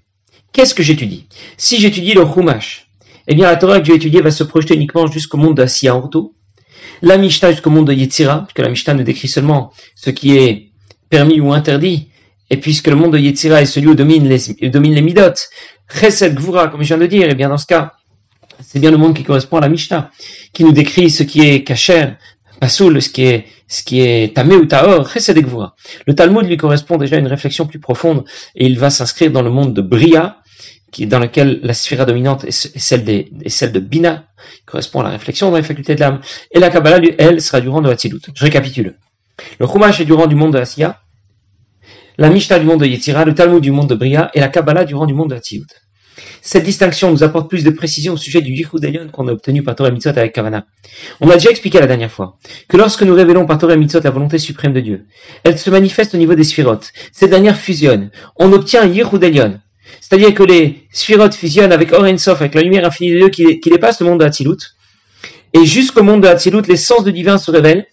Qu'est-ce 0.52 0.74
que 0.74 0.82
j'étudie? 0.82 1.28
Si 1.58 1.78
j'étudie 1.78 2.14
le 2.14 2.24
Chumash, 2.24 2.85
eh 3.26 3.34
bien 3.34 3.46
la 3.46 3.56
Torah 3.56 3.80
que 3.80 3.86
j'ai 3.86 3.94
étudiée 3.94 4.20
va 4.20 4.30
se 4.30 4.44
projeter 4.44 4.74
uniquement 4.74 5.06
jusqu'au 5.06 5.36
monde 5.36 5.56
d'Asiya 5.56 5.96
Orto, 5.96 6.34
la 7.02 7.18
Mishnah 7.18 7.52
jusqu'au 7.52 7.70
monde 7.70 7.86
de 7.86 7.92
Yetzira, 7.92 8.44
puisque 8.46 8.58
la 8.58 8.68
Mishnah 8.68 8.94
ne 8.94 9.02
décrit 9.02 9.28
seulement 9.28 9.72
ce 9.94 10.10
qui 10.10 10.36
est 10.36 10.70
permis 11.10 11.40
ou 11.40 11.52
interdit, 11.52 12.08
et 12.50 12.56
puisque 12.58 12.86
le 12.86 12.96
monde 12.96 13.12
de 13.12 13.18
Yetzira 13.18 13.62
est 13.62 13.66
celui 13.66 13.88
où 13.88 13.94
domine 13.94 14.28
les, 14.28 14.70
domine 14.70 14.94
les 14.94 15.02
Midot, 15.02 15.34
Chesed 15.92 16.34
Gvura, 16.34 16.68
comme 16.68 16.82
je 16.82 16.88
viens 16.88 16.98
de 16.98 17.06
dire, 17.06 17.26
et 17.26 17.32
eh 17.32 17.34
bien 17.34 17.48
dans 17.48 17.58
ce 17.58 17.66
cas, 17.66 17.94
c'est 18.60 18.78
bien 18.78 18.90
le 18.90 18.96
monde 18.96 19.14
qui 19.14 19.24
correspond 19.24 19.58
à 19.58 19.60
la 19.60 19.68
Mishnah, 19.68 20.10
qui 20.52 20.64
nous 20.64 20.72
décrit 20.72 21.10
ce 21.10 21.22
qui 21.22 21.40
est 21.42 21.64
kacher, 21.64 22.14
pasoul, 22.60 23.02
ce 23.02 23.10
qui 23.10 23.24
est, 23.24 23.46
ce 23.68 23.82
qui 23.82 24.00
est 24.00 24.34
tamé 24.34 24.54
ou 24.56 24.64
taor, 24.66 25.10
chesed 25.10 25.38
gvura. 25.38 25.74
Le 26.06 26.14
Talmud 26.14 26.46
lui 26.46 26.56
correspond 26.56 26.96
déjà 26.96 27.16
à 27.16 27.18
une 27.18 27.26
réflexion 27.26 27.66
plus 27.66 27.80
profonde, 27.80 28.24
et 28.54 28.66
il 28.66 28.78
va 28.78 28.90
s'inscrire 28.90 29.30
dans 29.30 29.42
le 29.42 29.50
monde 29.50 29.74
de 29.74 29.82
Bria, 29.82 30.38
qui, 30.96 31.06
dans 31.06 31.18
lequel 31.18 31.60
la 31.62 31.74
sphère 31.74 32.06
dominante 32.06 32.44
est, 32.44 32.78
celle, 32.78 33.04
de 33.04 33.80
Bina, 33.80 34.24
qui 34.56 34.64
correspond 34.64 35.00
à 35.00 35.02
la 35.04 35.10
réflexion 35.10 35.50
dans 35.50 35.58
les 35.58 35.62
facultés 35.62 35.94
de 35.94 36.00
l'âme. 36.00 36.20
Et 36.52 36.58
la 36.58 36.70
Kabbalah, 36.70 37.06
elle, 37.18 37.42
sera 37.42 37.60
du 37.60 37.68
rang 37.68 37.82
de 37.82 37.90
Hatzilut. 37.90 38.22
Je 38.34 38.42
récapitule. 38.42 38.96
Le 39.60 39.66
Chumash 39.66 40.00
est 40.00 40.06
du 40.06 40.14
rang 40.14 40.26
du 40.26 40.36
monde 40.36 40.54
de 40.54 40.58
Asiya, 40.58 41.02
la 42.16 42.30
Mishnah 42.30 42.58
du 42.58 42.64
monde 42.64 42.80
de 42.80 42.86
Yetzira, 42.86 43.26
le 43.26 43.34
Talmud 43.34 43.60
du 43.60 43.72
monde 43.72 43.90
de 43.90 43.94
Bria, 43.94 44.30
et 44.32 44.40
la 44.40 44.48
Kabbalah 44.48 44.86
du 44.86 44.94
rang 44.94 45.04
du 45.04 45.12
monde 45.12 45.28
de 45.28 45.34
Hatzilut. 45.34 45.66
Cette 46.40 46.64
distinction 46.64 47.10
nous 47.10 47.22
apporte 47.22 47.50
plus 47.50 47.62
de 47.62 47.68
précision 47.68 48.14
au 48.14 48.16
sujet 48.16 48.40
du 48.40 48.52
Yichud 48.52 48.82
Elion 48.82 49.08
qu'on 49.12 49.28
a 49.28 49.32
obtenu 49.32 49.62
par 49.62 49.74
Torah 49.76 49.90
Mitzot 49.90 50.08
avec 50.08 50.32
Kavana. 50.32 50.64
On 51.20 51.28
a 51.28 51.34
déjà 51.34 51.50
expliqué 51.50 51.78
la 51.78 51.86
dernière 51.86 52.10
fois 52.10 52.38
que 52.68 52.78
lorsque 52.78 53.02
nous 53.02 53.14
révélons 53.14 53.44
par 53.44 53.58
Torah 53.58 53.76
Mitzot 53.76 54.00
la 54.00 54.10
volonté 54.10 54.38
suprême 54.38 54.72
de 54.72 54.80
Dieu, 54.80 55.04
elle 55.44 55.58
se 55.58 55.68
manifeste 55.68 56.14
au 56.14 56.16
niveau 56.16 56.34
des 56.34 56.44
sphirotes. 56.44 56.90
Ces 57.12 57.28
dernières 57.28 57.58
fusionnent. 57.58 58.10
On 58.36 58.50
obtient 58.54 58.80
un 58.80 58.86
Yichud 58.86 59.22
Elion. 59.22 59.60
C'est-à-dire 60.00 60.34
que 60.34 60.42
les 60.42 60.86
sphirotes 60.90 61.34
fusionnent 61.34 61.72
avec 61.72 61.90
Sof, 62.18 62.40
avec 62.40 62.54
la 62.54 62.62
lumière 62.62 62.86
infinie 62.86 63.12
de 63.12 63.28
Dieu 63.28 63.28
qui, 63.28 63.70
dépasse 63.70 64.00
le 64.00 64.06
monde 64.06 64.20
de 64.20 64.24
Hatzilut. 64.24 64.76
Et 65.52 65.64
jusqu'au 65.64 66.02
monde 66.02 66.22
de 66.22 66.28
Hatzilut, 66.28 66.62
l'essence 66.68 67.04
de 67.04 67.10
divin 67.10 67.38
se 67.38 67.50
révèle 67.50 67.86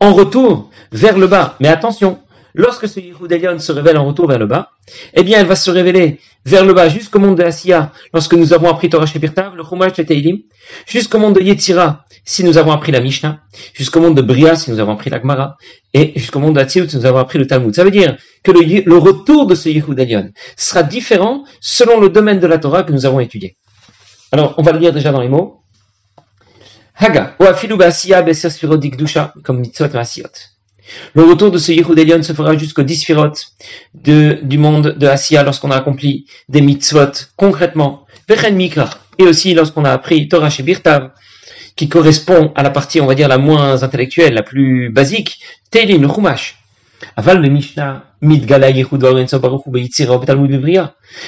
en 0.00 0.12
retour 0.12 0.70
vers 0.92 1.18
le 1.18 1.26
bas. 1.26 1.56
Mais 1.60 1.68
attention, 1.68 2.18
lorsque 2.58 2.88
ce 2.88 3.00
Yehud 3.00 3.60
se 3.60 3.72
révèle 3.72 3.96
en 3.96 4.04
retour 4.04 4.28
vers 4.28 4.38
le 4.38 4.46
bas, 4.46 4.72
eh 5.14 5.22
bien, 5.22 5.40
elle 5.40 5.46
va 5.46 5.56
se 5.56 5.70
révéler 5.70 6.20
vers 6.44 6.64
le 6.64 6.74
bas 6.74 6.88
jusqu'au 6.88 7.20
monde 7.20 7.38
de 7.38 7.44
Asiya, 7.44 7.92
lorsque 8.12 8.34
nous 8.34 8.52
avons 8.52 8.68
appris 8.68 8.90
Torah 8.90 9.06
Shepirtav, 9.06 9.54
le 9.54 9.62
Chumash 9.62 9.98
et 9.98 10.04
Teilim, 10.04 10.38
jusqu'au 10.86 11.18
monde 11.18 11.36
de 11.36 11.40
Yetzira, 11.40 12.04
si 12.24 12.44
nous 12.44 12.58
avons 12.58 12.72
appris 12.72 12.90
la 12.92 13.00
Mishnah, 13.00 13.40
jusqu'au 13.74 14.00
monde 14.00 14.16
de 14.16 14.22
Bria, 14.22 14.56
si 14.56 14.70
nous 14.70 14.80
avons 14.80 14.92
appris 14.92 15.08
la 15.08 15.20
Gemara, 15.20 15.56
et 15.94 16.12
jusqu'au 16.16 16.40
monde 16.40 16.58
de 16.58 16.68
si 16.68 16.80
nous 16.80 17.06
avons 17.06 17.18
appris 17.18 17.38
le 17.38 17.46
Talmud. 17.46 17.74
Ça 17.74 17.84
veut 17.84 17.92
dire 17.92 18.16
que 18.42 18.50
le, 18.50 18.98
retour 18.98 19.46
de 19.46 19.54
ce 19.54 19.68
Yehud 19.68 20.32
sera 20.56 20.82
différent 20.82 21.44
selon 21.60 22.00
le 22.00 22.08
domaine 22.08 22.40
de 22.40 22.46
la 22.46 22.58
Torah 22.58 22.82
que 22.82 22.92
nous 22.92 23.06
avons 23.06 23.20
étudié. 23.20 23.56
Alors, 24.32 24.54
on 24.58 24.62
va 24.62 24.72
le 24.72 24.80
lire 24.80 24.92
déjà 24.92 25.12
dans 25.12 25.20
les 25.20 25.28
mots. 25.28 25.62
Haga, 26.96 27.36
ou 27.38 27.44
afilu 27.44 27.80
Asiya 27.80 28.24
comme 29.44 29.60
mitzvot 29.60 29.96
Asiyot. 29.96 30.57
Le 31.14 31.22
retour 31.22 31.50
de 31.50 31.58
ce 31.58 31.72
Yehud 31.72 32.22
se 32.22 32.32
fera 32.32 32.56
jusqu'au 32.56 32.82
10 32.82 33.12
de, 33.94 34.38
du 34.42 34.58
monde 34.58 34.96
de 34.98 35.06
Asiya 35.06 35.42
lorsqu'on 35.42 35.70
a 35.70 35.76
accompli 35.76 36.26
des 36.48 36.60
mitzvot 36.60 37.12
concrètement, 37.36 38.06
et 39.18 39.24
aussi 39.24 39.54
lorsqu'on 39.54 39.84
a 39.84 39.90
appris 39.90 40.28
Torah 40.28 40.50
Shebirtav, 40.50 41.10
qui 41.76 41.88
correspond 41.88 42.52
à 42.54 42.62
la 42.62 42.70
partie, 42.70 43.00
on 43.00 43.06
va 43.06 43.14
dire, 43.14 43.28
la 43.28 43.38
moins 43.38 43.82
intellectuelle, 43.82 44.34
la 44.34 44.42
plus 44.42 44.90
basique, 44.90 45.40
Teilim, 45.70 46.02
le 46.02 46.08
Chumash. 46.08 46.56
Aval 47.16 47.40
le 47.40 47.48
Mishnah, 47.48 48.04
Midgala 48.22 48.70
Yehud 48.70 49.04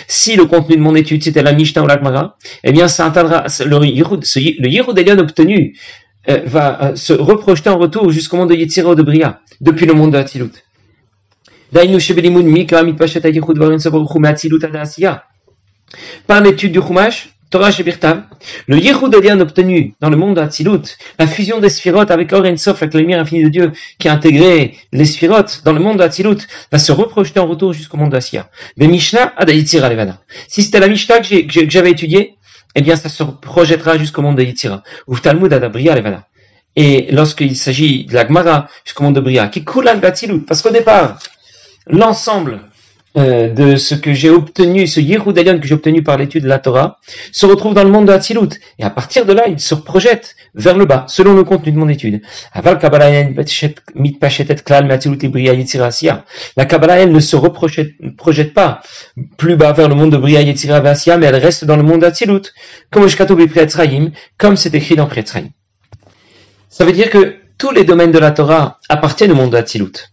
Si 0.08 0.36
le 0.36 0.44
contenu 0.46 0.76
de 0.76 0.80
mon 0.80 0.96
étude 0.96 1.22
c'était 1.22 1.42
la 1.42 1.52
Mishnah 1.52 1.82
ou 1.82 1.86
la 1.86 1.96
Gemara, 1.96 2.36
eh 2.64 2.72
bien 2.72 2.88
ça 2.88 3.06
atteindra 3.06 3.44
le 3.64 3.86
Yehud, 3.86 4.24
le 4.58 4.68
Yehud 4.68 5.20
obtenu 5.20 5.78
euh, 6.28 6.42
va 6.44 6.82
euh, 6.82 6.96
se 6.96 7.12
reprojeter 7.12 7.70
en 7.70 7.78
retour 7.78 8.10
jusqu'au 8.10 8.36
monde 8.36 8.50
de 8.50 8.54
Yetzira 8.54 8.94
de 8.94 9.02
Bria, 9.02 9.40
depuis 9.60 9.86
le 9.86 9.94
monde 9.94 10.12
de 10.12 10.18
Hatzilut. 10.18 10.52
Par 16.26 16.40
l'étude 16.42 16.72
du 16.72 16.80
Chumash, 16.80 17.30
Torah 17.50 17.72
Shebirtav, 17.72 18.22
le 18.68 18.78
Yehud 18.78 19.14
obtenu 19.40 19.94
dans 20.00 20.10
le 20.10 20.16
monde 20.16 20.36
de 20.36 20.40
Hatzilut, 20.40 20.96
la 21.18 21.26
fusion 21.26 21.58
des 21.58 21.68
sphirotes 21.68 22.10
avec 22.10 22.32
Or 22.32 22.44
Sof, 22.56 22.82
avec 22.82 22.94
la 22.94 23.00
lumière 23.00 23.20
infinie 23.20 23.42
de 23.42 23.48
Dieu, 23.48 23.72
qui 23.98 24.08
a 24.08 24.12
intégré 24.12 24.76
les 24.92 25.04
sphirotes 25.04 25.62
dans 25.64 25.72
le 25.72 25.80
monde 25.80 25.98
de 25.98 26.02
Hatzilut, 26.02 26.46
va 26.70 26.78
se 26.78 26.92
reprojeter 26.92 27.40
en 27.40 27.46
retour 27.46 27.72
jusqu'au 27.72 27.96
monde 27.96 28.10
d'Asiya. 28.10 28.50
Mais 28.76 28.86
Mishnah, 28.86 29.32
Adayitzira 29.36 29.88
Levana. 29.88 30.20
Si 30.48 30.62
c'était 30.62 30.80
la 30.80 30.88
Mishnah 30.88 31.20
que 31.20 31.68
j'avais 31.68 31.90
étudiée, 31.90 32.36
eh 32.74 32.82
bien 32.82 32.96
ça 32.96 33.08
se 33.08 33.22
projettera 33.22 33.98
jusqu'au 33.98 34.22
monde 34.22 34.36
de 34.36 34.42
Levana. 35.94 36.26
Et 36.76 37.08
lorsqu'il 37.10 37.56
s'agit 37.56 38.04
de 38.04 38.14
la 38.14 38.26
Gemara 38.26 38.68
jusqu'au 38.84 39.02
monde 39.02 39.16
de 39.16 39.20
Bria, 39.20 39.48
qui 39.48 39.64
coule 39.64 39.88
parce 40.46 40.62
qu'au 40.62 40.70
départ, 40.70 41.18
l'ensemble 41.86 42.60
euh, 43.16 43.48
de 43.48 43.74
ce 43.74 43.96
que 43.96 44.14
j'ai 44.14 44.30
obtenu, 44.30 44.86
ce 44.86 45.00
Yehudalion 45.00 45.58
que 45.58 45.66
j'ai 45.66 45.74
obtenu 45.74 46.00
par 46.02 46.16
l'étude 46.16 46.44
de 46.44 46.48
la 46.48 46.60
Torah, 46.60 47.00
se 47.32 47.44
retrouve 47.44 47.74
dans 47.74 47.82
le 47.82 47.90
monde 47.90 48.06
de 48.06 48.12
Hatzilut. 48.12 48.50
Et 48.78 48.84
à 48.84 48.90
partir 48.90 49.26
de 49.26 49.32
là, 49.32 49.48
il 49.48 49.58
se 49.58 49.74
projette 49.74 50.36
vers 50.54 50.76
le 50.76 50.84
bas, 50.84 51.06
selon 51.08 51.34
le 51.34 51.42
contenu 51.42 51.72
de 51.72 51.78
mon 51.78 51.88
étude. 51.88 52.22
La 52.54 52.62
Kabbalah, 52.66 53.10
elle 56.98 57.12
ne 57.12 57.20
se 57.20 57.36
projette 57.36 58.54
pas 58.54 58.80
plus 59.36 59.56
bas 59.56 59.72
vers 59.72 59.88
le 59.88 59.96
monde 59.96 60.12
de 60.12 60.16
Bria 60.16 60.42
Yetzira 60.42 60.80
mais 60.80 61.26
elle 61.26 61.36
reste 61.36 61.64
dans 61.64 61.76
le 61.76 61.82
monde 61.82 62.02
d'Hatzilut, 62.02 62.42
comme 64.38 64.56
c'est 64.56 64.74
écrit 64.74 64.94
dans 64.94 65.06
Pretzraim. 65.06 65.48
Ça 66.68 66.84
veut 66.84 66.92
dire 66.92 67.10
que 67.10 67.38
tous 67.58 67.72
les 67.72 67.82
domaines 67.82 68.12
de 68.12 68.20
la 68.20 68.30
Torah 68.30 68.78
appartiennent 68.88 69.32
au 69.32 69.34
monde 69.34 69.50
de 69.50 69.56
Hatzilut. 69.56 70.10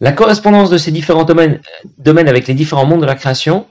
La 0.00 0.12
correspondance 0.12 0.70
de 0.70 0.78
ces 0.78 0.92
différents 0.92 1.24
domaines, 1.24 1.60
domaines 1.98 2.28
avec 2.28 2.46
les 2.46 2.54
différents 2.54 2.86
mondes 2.86 3.00
de 3.00 3.06
la 3.06 3.16
création 3.16 3.66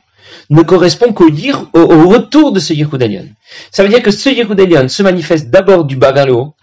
ne 0.50 0.62
correspond 0.62 1.13
qu'au 1.13 1.29
au, 1.29 1.79
au, 1.79 2.10
retour 2.10 2.51
de 2.51 2.60
ce 2.60 2.74
Yehud 2.74 3.34
Ça 3.72 3.84
veut 3.84 3.89
dire 3.89 4.01
que 4.01 4.12
ce 4.12 4.29
Yehud 4.29 4.89
se 4.89 5.03
manifeste 5.03 5.50
d'abord 5.50 5.86
du 5.86 5.96
bas 5.96 6.12
vers 6.12 6.25
le 6.25 6.34
haut, 6.34 6.55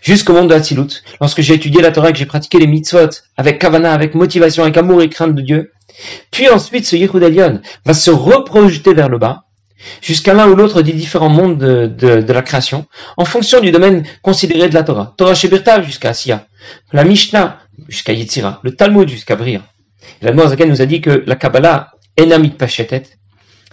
jusqu'au 0.00 0.32
monde 0.32 0.48
de 0.48 0.54
Hatzilut. 0.54 1.02
Lorsque 1.20 1.40
j'ai 1.40 1.54
étudié 1.54 1.82
la 1.82 1.90
Torah, 1.90 2.12
que 2.12 2.18
j'ai 2.18 2.26
pratiqué 2.26 2.58
les 2.58 2.66
mitzvot 2.66 3.10
avec 3.36 3.58
kavana, 3.58 3.92
avec 3.92 4.14
motivation, 4.14 4.62
avec 4.62 4.76
amour 4.76 5.02
et 5.02 5.08
crainte 5.08 5.34
de 5.34 5.42
Dieu, 5.42 5.72
puis 6.30 6.48
ensuite 6.48 6.86
ce 6.86 6.96
Yehud 6.96 7.62
va 7.84 7.94
se 7.94 8.10
reprojeter 8.10 8.94
vers 8.94 9.08
le 9.08 9.18
bas, 9.18 9.44
jusqu'à 10.00 10.34
l'un 10.34 10.48
ou 10.48 10.54
l'autre 10.54 10.82
des 10.82 10.92
différents 10.92 11.28
mondes 11.28 11.58
de, 11.58 11.86
de, 11.86 12.32
la 12.32 12.42
création, 12.42 12.86
en 13.16 13.24
fonction 13.24 13.60
du 13.60 13.70
domaine 13.70 14.04
considéré 14.22 14.68
de 14.68 14.74
la 14.74 14.82
Torah. 14.82 15.14
Torah 15.16 15.34
Shebirtav 15.34 15.84
jusqu'à 15.84 16.10
Asiya, 16.10 16.46
la 16.92 17.04
Mishnah 17.04 17.58
jusqu'à 17.88 18.12
Yitzira, 18.12 18.60
le 18.62 18.74
Talmud 18.74 19.08
jusqu'à 19.08 19.36
Bria. 19.36 19.62
La 20.22 20.36
Zaken 20.48 20.68
nous 20.68 20.82
a 20.82 20.86
dit 20.86 21.00
que 21.00 21.24
la 21.26 21.36
Kabbalah 21.36 21.92
est 22.16 22.26
namit 22.26 22.50
pachetet. 22.50 23.04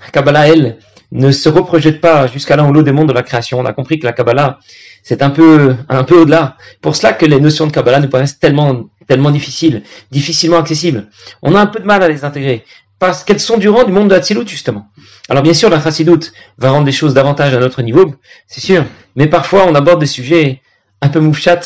La 0.04 0.12
Kabbalah, 0.12 0.48
elle, 0.48 0.78
ne 1.12 1.32
se 1.32 1.50
reprojette 1.50 2.00
pas 2.00 2.28
jusqu'à 2.28 2.56
l'un 2.56 2.68
ou 2.68 2.74
l'autre 2.74 2.86
des 2.86 2.92
mondes 2.92 3.10
de 3.10 3.14
la 3.14 3.24
création. 3.24 3.60
On 3.60 3.66
a 3.66 3.74
compris 3.74 4.00
que 4.00 4.06
la 4.06 4.14
Kabbalah, 4.14 4.60
c'est 5.04 5.22
un 5.22 5.30
peu, 5.30 5.76
un 5.90 6.04
peu 6.04 6.22
au-delà. 6.22 6.58
Pour 6.82 6.96
cela 6.96 7.14
que 7.14 7.26
les 7.26 7.40
notions 7.40 7.68
de 7.68 7.72
Kabbalah 7.72 8.00
nous 8.00 8.10
paraissent 8.10 8.40
tellement, 8.40 8.86
tellement 9.08 9.32
difficiles, 9.32 9.84
difficilement 10.10 10.58
accessibles. 10.58 11.10
On 11.42 11.56
a 11.56 11.60
un 11.60 11.66
peu 11.66 11.80
de 11.80 11.86
mal 11.86 12.02
à 12.02 12.08
les 12.08 12.24
intégrer. 12.24 12.64
Parce 12.98 13.24
qu'elles 13.24 13.40
sont 13.40 13.58
du 13.58 13.68
rang 13.68 13.84
du 13.84 13.92
monde 13.92 14.10
de 14.10 14.16
Hatzilut, 14.16 14.48
justement. 14.48 14.88
Alors 15.28 15.44
bien 15.44 15.54
sûr, 15.54 15.70
la 15.70 15.82
Chassidoute 15.82 16.32
va 16.58 16.70
rendre 16.70 16.86
des 16.86 16.92
choses 16.92 17.14
davantage 17.14 17.54
à 17.54 17.60
notre 17.60 17.82
niveau, 17.82 18.14
c'est 18.48 18.62
sûr. 18.62 18.86
Mais 19.16 19.28
parfois, 19.28 19.66
on 19.68 19.76
aborde 19.76 20.00
des 20.00 20.06
sujets 20.06 20.62
un 21.02 21.10
peu 21.10 21.20
moufchat, 21.20 21.62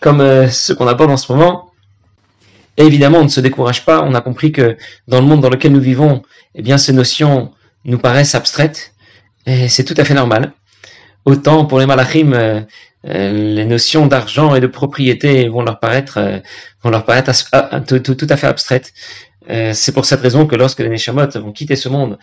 comme 0.00 0.20
euh, 0.20 0.48
ceux 0.48 0.74
qu'on 0.74 0.86
aborde 0.86 1.10
en 1.10 1.16
ce 1.16 1.32
moment. 1.32 1.72
Et 2.76 2.84
évidemment, 2.84 3.18
on 3.18 3.24
ne 3.24 3.28
se 3.28 3.40
décourage 3.40 3.84
pas. 3.84 4.02
On 4.02 4.14
a 4.14 4.20
compris 4.20 4.52
que 4.52 4.76
dans 5.08 5.20
le 5.20 5.26
monde 5.26 5.40
dans 5.40 5.50
lequel 5.50 5.72
nous 5.72 5.80
vivons, 5.80 6.22
eh 6.54 6.62
bien, 6.62 6.78
ces 6.78 6.92
notions 6.92 7.52
nous 7.84 7.98
paraissent 7.98 8.34
abstraites. 8.34 8.92
Et 9.46 9.68
c'est 9.68 9.84
tout 9.84 9.94
à 9.96 10.04
fait 10.04 10.14
normal. 10.14 10.52
Autant 11.24 11.66
pour 11.66 11.80
les 11.80 11.86
malachim, 11.86 12.32
euh, 12.32 12.60
euh, 13.06 13.54
les 13.54 13.64
notions 13.64 14.06
d'argent 14.06 14.54
et 14.54 14.60
de 14.60 14.66
propriété 14.66 15.48
vont 15.48 15.62
leur 15.62 15.78
paraître, 15.80 16.40
vont 16.82 16.90
leur 16.90 17.04
paraître 17.04 17.32
tout, 17.86 17.98
tout, 17.98 18.26
à 18.28 18.36
fait 18.36 18.46
abstraites. 18.46 18.92
c'est 19.72 19.92
pour 19.92 20.04
cette 20.04 20.20
raison 20.20 20.46
que 20.46 20.56
lorsque 20.56 20.80
les 20.80 20.88
Neshamot 20.88 21.28
vont 21.36 21.52
quitter 21.52 21.76
ce 21.76 21.88
monde 21.88 22.18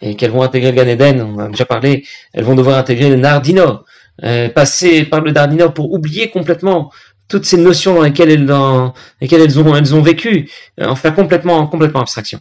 et 0.00 0.16
qu'elles 0.16 0.30
vont 0.30 0.42
intégrer 0.42 0.72
le 0.72 0.76
Gan 0.76 0.88
Eden, 0.88 1.20
on 1.20 1.38
a 1.38 1.48
déjà 1.48 1.64
parlé, 1.66 2.04
elles 2.32 2.44
vont 2.44 2.54
devoir 2.54 2.78
intégrer 2.78 3.10
le 3.10 3.16
Nardino, 3.16 3.84
passer 4.54 5.04
par 5.04 5.20
le 5.20 5.30
Nardino 5.30 5.70
pour 5.70 5.92
oublier 5.92 6.30
complètement 6.30 6.90
toutes 7.28 7.44
ces 7.44 7.56
notions 7.56 7.94
dans 7.94 8.02
lesquelles 8.02 8.30
elles, 8.30 8.52
ont, 8.52 8.92
vécu, 10.02 10.50
euh, 10.80 10.86
en 10.86 10.96
faire 10.96 11.14
complètement, 11.14 11.70
abstraction. 11.94 12.40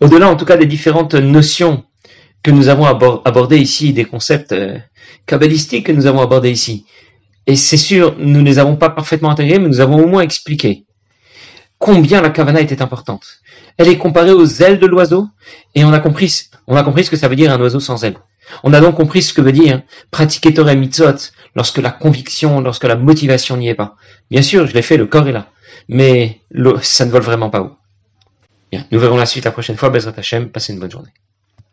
Au-delà, 0.00 0.28
en 0.28 0.36
tout 0.36 0.44
cas, 0.44 0.56
des 0.56 0.66
différentes 0.66 1.14
notions 1.14 1.84
que 2.42 2.50
nous 2.50 2.68
avons 2.68 2.86
abordées 2.86 3.58
ici, 3.58 3.92
des 3.92 4.04
concepts 4.04 4.52
euh, 4.52 4.78
kabbalistiques 5.26 5.86
que 5.86 5.92
nous 5.92 6.06
avons 6.06 6.20
abordés 6.20 6.50
ici. 6.50 6.86
Et 7.46 7.56
c'est 7.56 7.76
sûr, 7.76 8.16
nous 8.18 8.40
ne 8.40 8.46
les 8.46 8.58
avons 8.58 8.76
pas 8.76 8.90
parfaitement 8.90 9.30
intégrés, 9.30 9.58
mais 9.58 9.68
nous 9.68 9.80
avons 9.80 10.02
au 10.02 10.06
moins 10.06 10.22
expliqué 10.22 10.84
combien 11.82 12.20
la 12.20 12.30
kavana 12.30 12.60
était 12.60 12.80
importante. 12.80 13.40
Elle 13.76 13.88
est 13.88 13.98
comparée 13.98 14.30
aux 14.30 14.46
ailes 14.46 14.78
de 14.78 14.86
l'oiseau, 14.86 15.26
et 15.74 15.84
on 15.84 15.92
a 15.92 15.98
compris, 15.98 16.44
on 16.68 16.76
a 16.76 16.84
compris 16.84 17.04
ce 17.04 17.10
que 17.10 17.16
ça 17.16 17.26
veut 17.26 17.34
dire 17.34 17.52
un 17.52 17.60
oiseau 17.60 17.80
sans 17.80 18.04
ailes. 18.04 18.18
On 18.62 18.72
a 18.72 18.80
donc 18.80 18.94
compris 18.94 19.20
ce 19.20 19.32
que 19.32 19.40
veut 19.40 19.52
dire 19.52 19.82
pratiquer 20.12 20.54
Torah 20.54 20.76
Mitzot 20.76 21.32
lorsque 21.54 21.78
la 21.78 21.90
conviction, 21.90 22.60
lorsque 22.60 22.84
la 22.84 22.96
motivation 22.96 23.56
n'y 23.56 23.68
est 23.68 23.74
pas. 23.74 23.96
Bien 24.30 24.42
sûr, 24.42 24.66
je 24.66 24.74
l'ai 24.74 24.82
fait, 24.82 24.96
le 24.96 25.06
corps 25.06 25.28
est 25.28 25.32
là, 25.32 25.48
mais 25.88 26.40
ça 26.82 27.04
ne 27.04 27.10
vole 27.10 27.22
vraiment 27.22 27.50
pas 27.50 27.62
haut. 27.62 27.76
Bien, 28.70 28.86
nous 28.90 28.98
verrons 28.98 29.16
la 29.16 29.26
suite 29.26 29.44
la 29.44 29.52
prochaine 29.52 29.76
fois. 29.76 29.90
Bezrat 29.90 30.14
Hashem, 30.16 30.48
passez 30.48 30.72
une 30.72 30.80
bonne 30.80 30.90
journée. 30.90 31.10